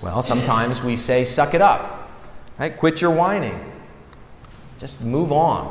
Well, 0.00 0.22
sometimes 0.22 0.82
we 0.82 0.96
say, 0.96 1.24
suck 1.24 1.54
it 1.54 1.62
up, 1.62 2.10
right? 2.58 2.76
Quit 2.76 3.00
your 3.00 3.14
whining. 3.14 3.72
Just 4.78 5.04
move 5.04 5.32
on. 5.32 5.66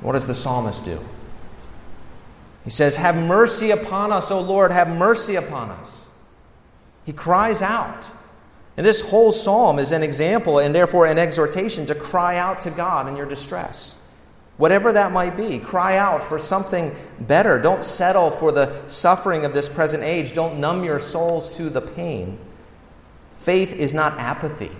What 0.00 0.12
does 0.12 0.26
the 0.26 0.34
psalmist 0.34 0.84
do? 0.84 0.98
He 2.64 2.70
says, 2.70 2.96
Have 2.96 3.16
mercy 3.16 3.70
upon 3.70 4.12
us, 4.12 4.30
O 4.30 4.40
Lord, 4.40 4.72
have 4.72 4.88
mercy 4.96 5.36
upon 5.36 5.70
us. 5.70 6.10
He 7.04 7.12
cries 7.12 7.62
out. 7.62 8.08
And 8.76 8.86
this 8.86 9.10
whole 9.10 9.32
psalm 9.32 9.78
is 9.78 9.92
an 9.92 10.02
example 10.02 10.58
and 10.58 10.74
therefore 10.74 11.06
an 11.06 11.18
exhortation 11.18 11.84
to 11.86 11.94
cry 11.94 12.38
out 12.38 12.60
to 12.62 12.70
God 12.70 13.08
in 13.08 13.16
your 13.16 13.26
distress. 13.26 13.98
Whatever 14.56 14.92
that 14.92 15.12
might 15.12 15.36
be, 15.36 15.58
cry 15.58 15.96
out 15.96 16.22
for 16.22 16.38
something 16.38 16.94
better. 17.20 17.60
Don't 17.60 17.84
settle 17.84 18.30
for 18.30 18.52
the 18.52 18.86
suffering 18.88 19.44
of 19.44 19.52
this 19.52 19.68
present 19.68 20.02
age. 20.02 20.32
Don't 20.32 20.60
numb 20.60 20.84
your 20.84 20.98
souls 20.98 21.50
to 21.56 21.68
the 21.68 21.80
pain. 21.80 22.38
Faith 23.34 23.74
is 23.76 23.92
not 23.92 24.16
apathy, 24.18 24.70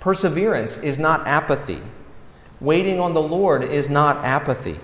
perseverance 0.00 0.82
is 0.82 0.98
not 0.98 1.26
apathy. 1.26 1.80
Waiting 2.60 3.00
on 3.00 3.14
the 3.14 3.22
Lord 3.22 3.64
is 3.64 3.88
not 3.90 4.24
apathy. 4.24 4.76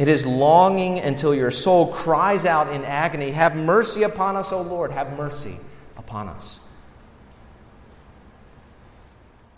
It 0.00 0.08
is 0.08 0.26
longing 0.26 0.98
until 0.98 1.34
your 1.34 1.50
soul 1.50 1.92
cries 1.92 2.46
out 2.46 2.72
in 2.72 2.84
agony, 2.86 3.32
Have 3.32 3.54
mercy 3.54 4.02
upon 4.02 4.34
us, 4.34 4.50
O 4.50 4.62
Lord, 4.62 4.92
have 4.92 5.14
mercy 5.18 5.58
upon 5.98 6.26
us. 6.26 6.66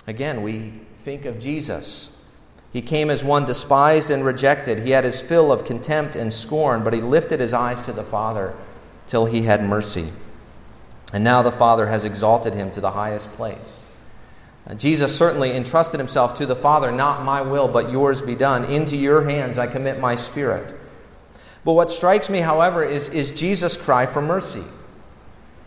Again, 0.09 0.43
we 0.43 0.73
think 0.97 1.27
of 1.27 1.39
Jesus. 1.39 2.21
He 2.73 2.83
came 2.83 3.09
as 3.09 3.25
one 3.25 3.45
despised 3.45 4.11
and 4.11 4.25
rejected. 4.25 4.81
He 4.81 4.91
had 4.91 5.05
his 5.05 5.23
fill 5.23 5.53
of 5.53 5.63
contempt 5.63 6.17
and 6.17 6.33
scorn, 6.33 6.83
but 6.83 6.93
he 6.93 7.01
lifted 7.01 7.39
his 7.39 7.55
eyes 7.55 7.83
to 7.83 7.93
the 7.93 8.03
Father 8.03 8.53
till 9.07 9.27
he 9.27 9.43
had 9.43 9.63
mercy. 9.63 10.09
And 11.15 11.23
now 11.23 11.43
the 11.43 11.53
Father 11.53 11.87
has 11.87 12.05
exalted 12.05 12.55
him 12.55 12.73
to 12.73 12.81
the 12.81 12.91
highest 12.91 13.31
place. 13.35 13.82
Uh, 14.67 14.75
Jesus 14.75 15.17
certainly 15.17 15.57
entrusted 15.57 15.99
himself 15.99 16.35
to 16.35 16.47
the 16.47 16.55
Father, 16.55 16.93
not 16.93 17.25
my 17.25 17.43
will, 17.43 17.69
but 17.69 17.91
yours 17.91 18.23
be 18.23 18.35
done. 18.35 18.65
Into 18.65 18.97
your 18.97 19.23
hands 19.23 19.59
I 19.59 19.67
commit 19.67 19.99
my 19.99 20.15
spirit. 20.15 20.75
But 21.65 21.73
what 21.73 21.91
strikes 21.91 22.31
me, 22.31 22.39
however, 22.39 22.85
is, 22.85 23.09
is 23.11 23.33
Jesus' 23.33 23.83
cry 23.83 24.07
for 24.07 24.23
mercy. 24.23 24.65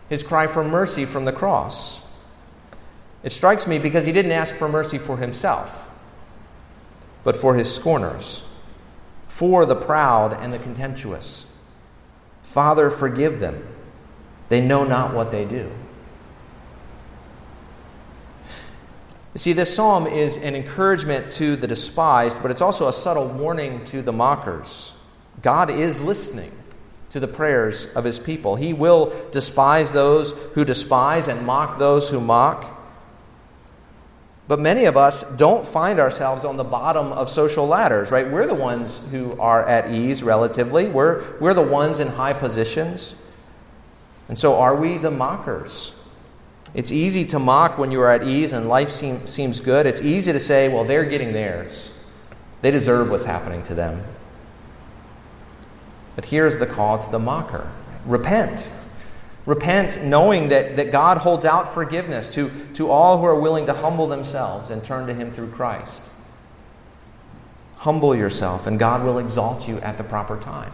His 0.10 0.24
cry 0.24 0.48
for 0.48 0.64
mercy 0.64 1.06
from 1.06 1.26
the 1.26 1.32
cross. 1.32 2.04
It 3.24 3.32
strikes 3.32 3.68
me 3.68 3.80
because 3.80 4.06
he 4.06 4.14
didn't 4.14 4.32
ask 4.32 4.56
for 4.56 4.70
mercy 4.70 4.98
for 4.98 5.18
himself, 5.18 5.92
but 7.24 7.36
for 7.36 7.56
his 7.56 7.74
scorners, 7.74 8.46
for 9.26 9.66
the 9.66 9.76
proud 9.76 10.34
and 10.34 10.54
the 10.54 10.60
contemptuous. 10.60 11.52
Father, 12.44 12.92
forgive 12.92 13.40
them. 13.40 13.68
They 14.50 14.62
know 14.62 14.86
not 14.86 15.14
what 15.14 15.32
they 15.32 15.44
do. 15.44 15.72
You 19.36 19.40
see, 19.40 19.52
this 19.52 19.76
psalm 19.76 20.08
is 20.08 20.38
an 20.38 20.56
encouragement 20.56 21.30
to 21.34 21.58
the 21.58 21.68
despised, 21.68 22.42
but 22.42 22.52
it's 22.52 22.62
also 22.62 22.88
a 22.88 22.94
subtle 22.94 23.28
warning 23.28 23.84
to 23.84 24.02
the 24.02 24.14
mockers. 24.14 24.96
God 25.42 25.70
is 25.70 26.02
listening 26.02 26.52
to 27.10 27.20
the 27.20 27.28
prayers 27.28 27.88
of 27.96 28.06
his 28.06 28.18
people. 28.18 28.56
He 28.56 28.72
will 28.72 29.12
despise 29.32 29.92
those 29.92 30.54
who 30.54 30.64
despise 30.64 31.28
and 31.28 31.46
mock 31.46 31.78
those 31.78 32.10
who 32.10 32.22
mock. 32.22 32.82
But 34.48 34.62
many 34.62 34.86
of 34.86 34.96
us 34.96 35.24
don't 35.36 35.68
find 35.68 36.00
ourselves 36.00 36.46
on 36.46 36.56
the 36.56 36.64
bottom 36.64 37.12
of 37.12 37.28
social 37.28 37.68
ladders, 37.68 38.14
right? 38.14 38.32
We're 38.32 38.48
the 38.48 38.56
ones 38.56 39.06
who 39.12 39.38
are 39.38 39.68
at 39.68 39.92
ease 39.92 40.24
relatively. 40.24 40.88
We're, 40.88 41.22
we're 41.42 41.54
the 41.54 41.62
ones 41.62 42.00
in 42.00 42.08
high 42.08 42.34
positions. 42.34 43.22
And 44.30 44.38
so 44.38 44.56
are 44.56 44.78
we 44.78 44.98
the 44.98 45.12
mockers? 45.12 46.05
It's 46.76 46.92
easy 46.92 47.24
to 47.26 47.40
mock 47.40 47.78
when 47.78 47.90
you 47.90 48.02
are 48.02 48.12
at 48.12 48.24
ease 48.24 48.52
and 48.52 48.68
life 48.68 48.90
seem, 48.90 49.26
seems 49.26 49.62
good. 49.62 49.86
It's 49.88 50.02
easy 50.02 50.34
to 50.34 50.40
say, 50.40 50.68
well, 50.68 50.84
they're 50.84 51.06
getting 51.06 51.32
theirs. 51.32 51.98
They 52.62 52.70
deserve 52.70 53.10
what's 53.10 53.24
happening 53.24 53.64
to 53.64 53.74
them. 53.74 54.04
But 56.16 56.26
here's 56.26 56.58
the 56.58 56.66
call 56.68 57.00
to 57.00 57.10
the 57.10 57.20
mocker 57.20 57.70
repent. 58.06 58.72
Repent 59.46 60.04
knowing 60.04 60.50
that, 60.50 60.76
that 60.76 60.92
God 60.92 61.20
holds 61.20 61.46
out 61.46 61.68
forgiveness 61.68 62.30
to, 62.30 62.50
to 62.74 62.90
all 62.90 63.20
who 63.20 63.26
are 63.26 63.40
willing 63.40 63.68
to 63.68 63.74
humble 63.74 64.08
themselves 64.08 64.72
and 64.72 64.84
turn 64.84 65.06
to 65.08 65.14
Him 65.14 65.32
through 65.32 65.52
Christ. 65.52 66.12
Humble 67.78 68.16
yourself, 68.16 68.66
and 68.66 68.80
God 68.80 69.04
will 69.04 69.20
exalt 69.20 69.68
you 69.68 69.78
at 69.80 69.98
the 69.98 70.04
proper 70.04 70.36
time. 70.36 70.72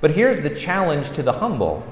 But 0.00 0.10
here's 0.10 0.40
the 0.40 0.54
challenge 0.54 1.10
to 1.10 1.22
the 1.22 1.34
humble. 1.34 1.86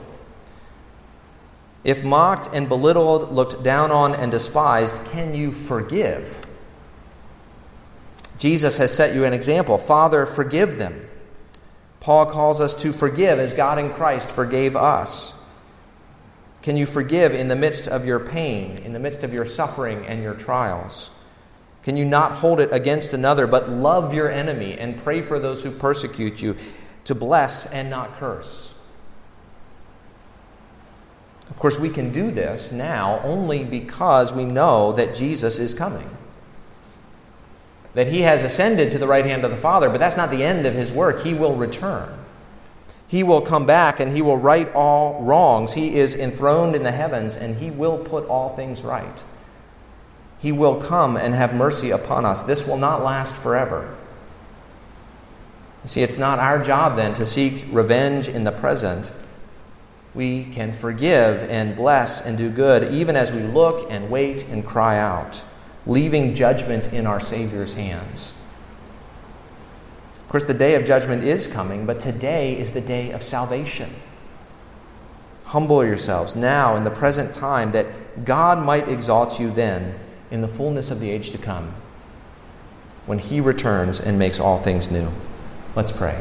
If 1.87 2.05
mocked 2.05 2.51
and 2.53 2.69
belittled, 2.69 3.33
looked 3.33 3.63
down 3.63 3.91
on, 3.91 4.15
and 4.15 4.31
despised, 4.31 5.07
can 5.07 5.35
you 5.35 5.53
forgive? 5.53 6.45
Jesus 8.37 8.77
has 8.77 8.95
set 8.95 9.15
you 9.15 9.25
an 9.25 9.33
example. 9.33 9.79
Father, 9.79 10.27
forgive 10.27 10.77
them 10.77 11.07
Paul 12.07 12.27
calls 12.27 12.61
us 12.61 12.77
to 12.83 12.93
forgive 12.93 13.41
as 13.41 13.53
God 13.53 13.81
in 13.81 13.91
Christ 13.91 14.31
forgave 14.31 14.77
us. 14.77 15.35
Can 16.63 16.77
you 16.77 16.87
forgive 16.87 17.33
in 17.33 17.49
the 17.49 17.57
midst 17.57 17.89
of 17.89 18.07
your 18.07 18.21
pain, 18.21 18.79
in 18.79 18.93
the 18.93 19.01
midst 19.01 19.25
of 19.25 19.35
your 19.35 19.45
suffering 19.45 20.07
and 20.07 20.23
your 20.23 20.35
trials? 20.35 21.11
Can 21.83 21.97
you 21.97 22.05
not 22.05 22.31
hold 22.31 22.61
it 22.61 22.69
against 22.73 23.13
another, 23.13 23.49
but 23.49 23.69
love 23.69 24.15
your 24.15 24.31
enemy 24.31 24.79
and 24.79 24.97
pray 24.97 25.21
for 25.21 25.41
those 25.41 25.65
who 25.65 25.73
persecute 25.73 26.41
you, 26.41 26.55
to 27.07 27.15
bless 27.17 27.67
and 27.73 27.91
not 27.91 28.13
curse? 28.13 28.76
Of 31.49 31.57
course, 31.57 31.79
we 31.79 31.91
can 31.91 32.11
do 32.11 32.31
this 32.31 32.73
now 32.73 33.21
only 33.25 33.65
because 33.65 34.35
we 34.35 34.45
know 34.45 34.93
that 34.93 35.15
Jesus 35.15 35.59
is 35.59 35.75
coming 35.75 36.09
that 37.97 38.09
he 38.09 38.21
has 38.21 38.45
ascended 38.45 38.93
to 38.93 38.99
the 38.99 39.07
right 39.07 39.25
hand 39.25 39.43
of 39.43 39.51
the 39.51 39.57
Father, 39.57 39.89
but 39.89 39.99
that's 39.99 40.19
not 40.19 40.31
the 40.31 40.45
end 40.45 40.67
of 40.67 40.75
his 40.75 40.93
work. 40.93 41.23
He 41.23 41.33
will 41.33 41.55
return. 41.55 42.13
He 43.09 43.23
will 43.23 43.41
come 43.41 43.65
back 43.65 44.01
and 44.01 44.13
he 44.13 44.21
will 44.21 44.37
right 44.37 44.71
all 44.75 45.23
wrongs. 45.23 45.73
He 45.73 45.97
is 45.97 46.15
enthroned 46.15 46.77
in 46.77 46.83
the 46.83 46.93
heavens 46.93 47.39
and 47.39 47.57
he 47.57 47.71
will 47.71 47.97
put 47.97 48.29
all 48.29 48.51
things 48.51 48.85
right. 48.85 49.25
He 50.39 50.53
will 50.53 50.79
come 50.79 51.17
and 51.17 51.35
have 51.35 51.55
mercy 51.55 51.89
upon 51.89 52.27
us. 52.27 52.43
This 52.43 52.67
will 52.67 52.77
not 52.77 53.03
last 53.03 53.43
forever. 53.43 53.97
See, 55.87 56.03
it's 56.03 56.19
not 56.19 56.39
our 56.39 56.63
job 56.63 56.97
then 56.97 57.15
to 57.15 57.25
seek 57.25 57.65
revenge 57.71 58.29
in 58.29 58.45
the 58.45 58.53
present. 58.53 59.15
We 60.17 60.47
can 60.47 60.73
forgive 60.73 61.49
and 61.51 61.77
bless 61.77 62.25
and 62.25 62.37
do 62.37 62.51
good 62.51 62.91
even 62.91 63.15
as 63.15 63.33
we 63.33 63.43
look 63.43 63.91
and 63.91 64.11
wait 64.11 64.49
and 64.49 64.65
cry 64.65 64.99
out 64.99 65.45
leaving 65.87 66.35
judgment 66.35 66.93
in 66.93 67.07
our 67.07 67.21
Savior's 67.21 67.75
hands. 67.75 68.35
Of 70.17 70.29
course, 70.29 70.47
the 70.47 70.55
day 70.55 70.75
of 70.75 70.85
judgment 70.85 71.23
is 71.23 71.47
coming, 71.47 71.87
but 71.87 72.01
today 72.01 72.59
is 72.59 72.73
the 72.73 72.81
day 72.81 73.13
of 73.13 73.23
salvation. 73.23 73.89
Humble 75.45 75.85
yourselves 75.85 76.35
now 76.35 76.75
in 76.75 76.83
the 76.83 76.91
present 76.91 77.33
time 77.33 77.71
that 77.71 77.87
God 78.25 78.65
might 78.65 78.89
exalt 78.89 79.39
you 79.39 79.51
then 79.51 79.95
in 80.33 80.41
the 80.41 80.49
fullness 80.49 80.91
of 80.91 80.99
the 80.99 81.09
age 81.09 81.31
to 81.31 81.39
come 81.39 81.73
when 83.07 83.21
He 83.21 83.41
returns 83.41 84.01
and 84.01 84.19
makes 84.19 84.41
all 84.41 84.59
things 84.59 84.91
new. 84.91 85.09
Let's 85.77 85.93
pray. 85.93 86.21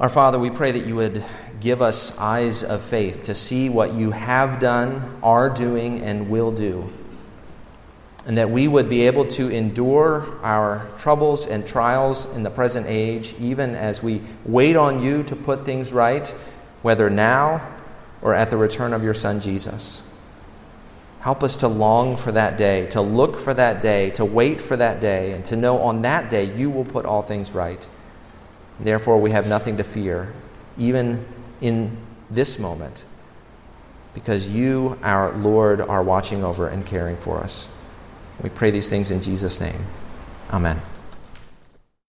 Our 0.00 0.08
Father, 0.08 0.40
we 0.40 0.50
pray 0.50 0.72
that 0.72 0.86
you 0.86 0.96
would 0.96 1.22
give 1.60 1.80
us 1.80 2.18
eyes 2.18 2.64
of 2.64 2.82
faith 2.82 3.22
to 3.24 3.34
see 3.34 3.68
what 3.68 3.94
you 3.94 4.10
have 4.10 4.58
done, 4.58 5.00
are 5.22 5.48
doing, 5.48 6.00
and 6.00 6.28
will 6.28 6.50
do. 6.50 6.90
And 8.26 8.36
that 8.36 8.50
we 8.50 8.66
would 8.66 8.88
be 8.88 9.06
able 9.06 9.24
to 9.28 9.50
endure 9.50 10.24
our 10.42 10.84
troubles 10.98 11.46
and 11.46 11.64
trials 11.64 12.34
in 12.34 12.42
the 12.42 12.50
present 12.50 12.86
age, 12.88 13.36
even 13.38 13.76
as 13.76 14.02
we 14.02 14.20
wait 14.44 14.74
on 14.74 15.00
you 15.00 15.22
to 15.22 15.36
put 15.36 15.64
things 15.64 15.92
right, 15.92 16.26
whether 16.82 17.08
now 17.08 17.62
or 18.20 18.34
at 18.34 18.50
the 18.50 18.56
return 18.56 18.94
of 18.94 19.04
your 19.04 19.14
Son 19.14 19.38
Jesus. 19.38 20.02
Help 21.20 21.44
us 21.44 21.58
to 21.58 21.68
long 21.68 22.16
for 22.16 22.32
that 22.32 22.58
day, 22.58 22.86
to 22.88 23.00
look 23.00 23.36
for 23.36 23.54
that 23.54 23.80
day, 23.80 24.10
to 24.10 24.24
wait 24.24 24.60
for 24.60 24.76
that 24.76 25.00
day, 25.00 25.30
and 25.32 25.44
to 25.44 25.54
know 25.54 25.78
on 25.78 26.02
that 26.02 26.32
day 26.32 26.52
you 26.52 26.68
will 26.68 26.84
put 26.84 27.06
all 27.06 27.22
things 27.22 27.52
right. 27.52 27.88
Therefore, 28.80 29.20
we 29.20 29.30
have 29.30 29.46
nothing 29.46 29.76
to 29.76 29.84
fear, 29.84 30.32
even 30.76 31.24
in 31.60 31.96
this 32.30 32.58
moment 32.58 33.06
because 34.14 34.48
you, 34.48 34.96
our 35.02 35.32
Lord, 35.32 35.80
are 35.80 36.02
watching 36.02 36.44
over 36.44 36.68
and 36.68 36.86
caring 36.86 37.16
for 37.16 37.38
us. 37.38 37.68
We 38.42 38.48
pray 38.48 38.70
these 38.70 38.88
things 38.88 39.10
in 39.10 39.20
Jesus' 39.20 39.60
name. 39.60 39.82
Amen. 40.50 40.80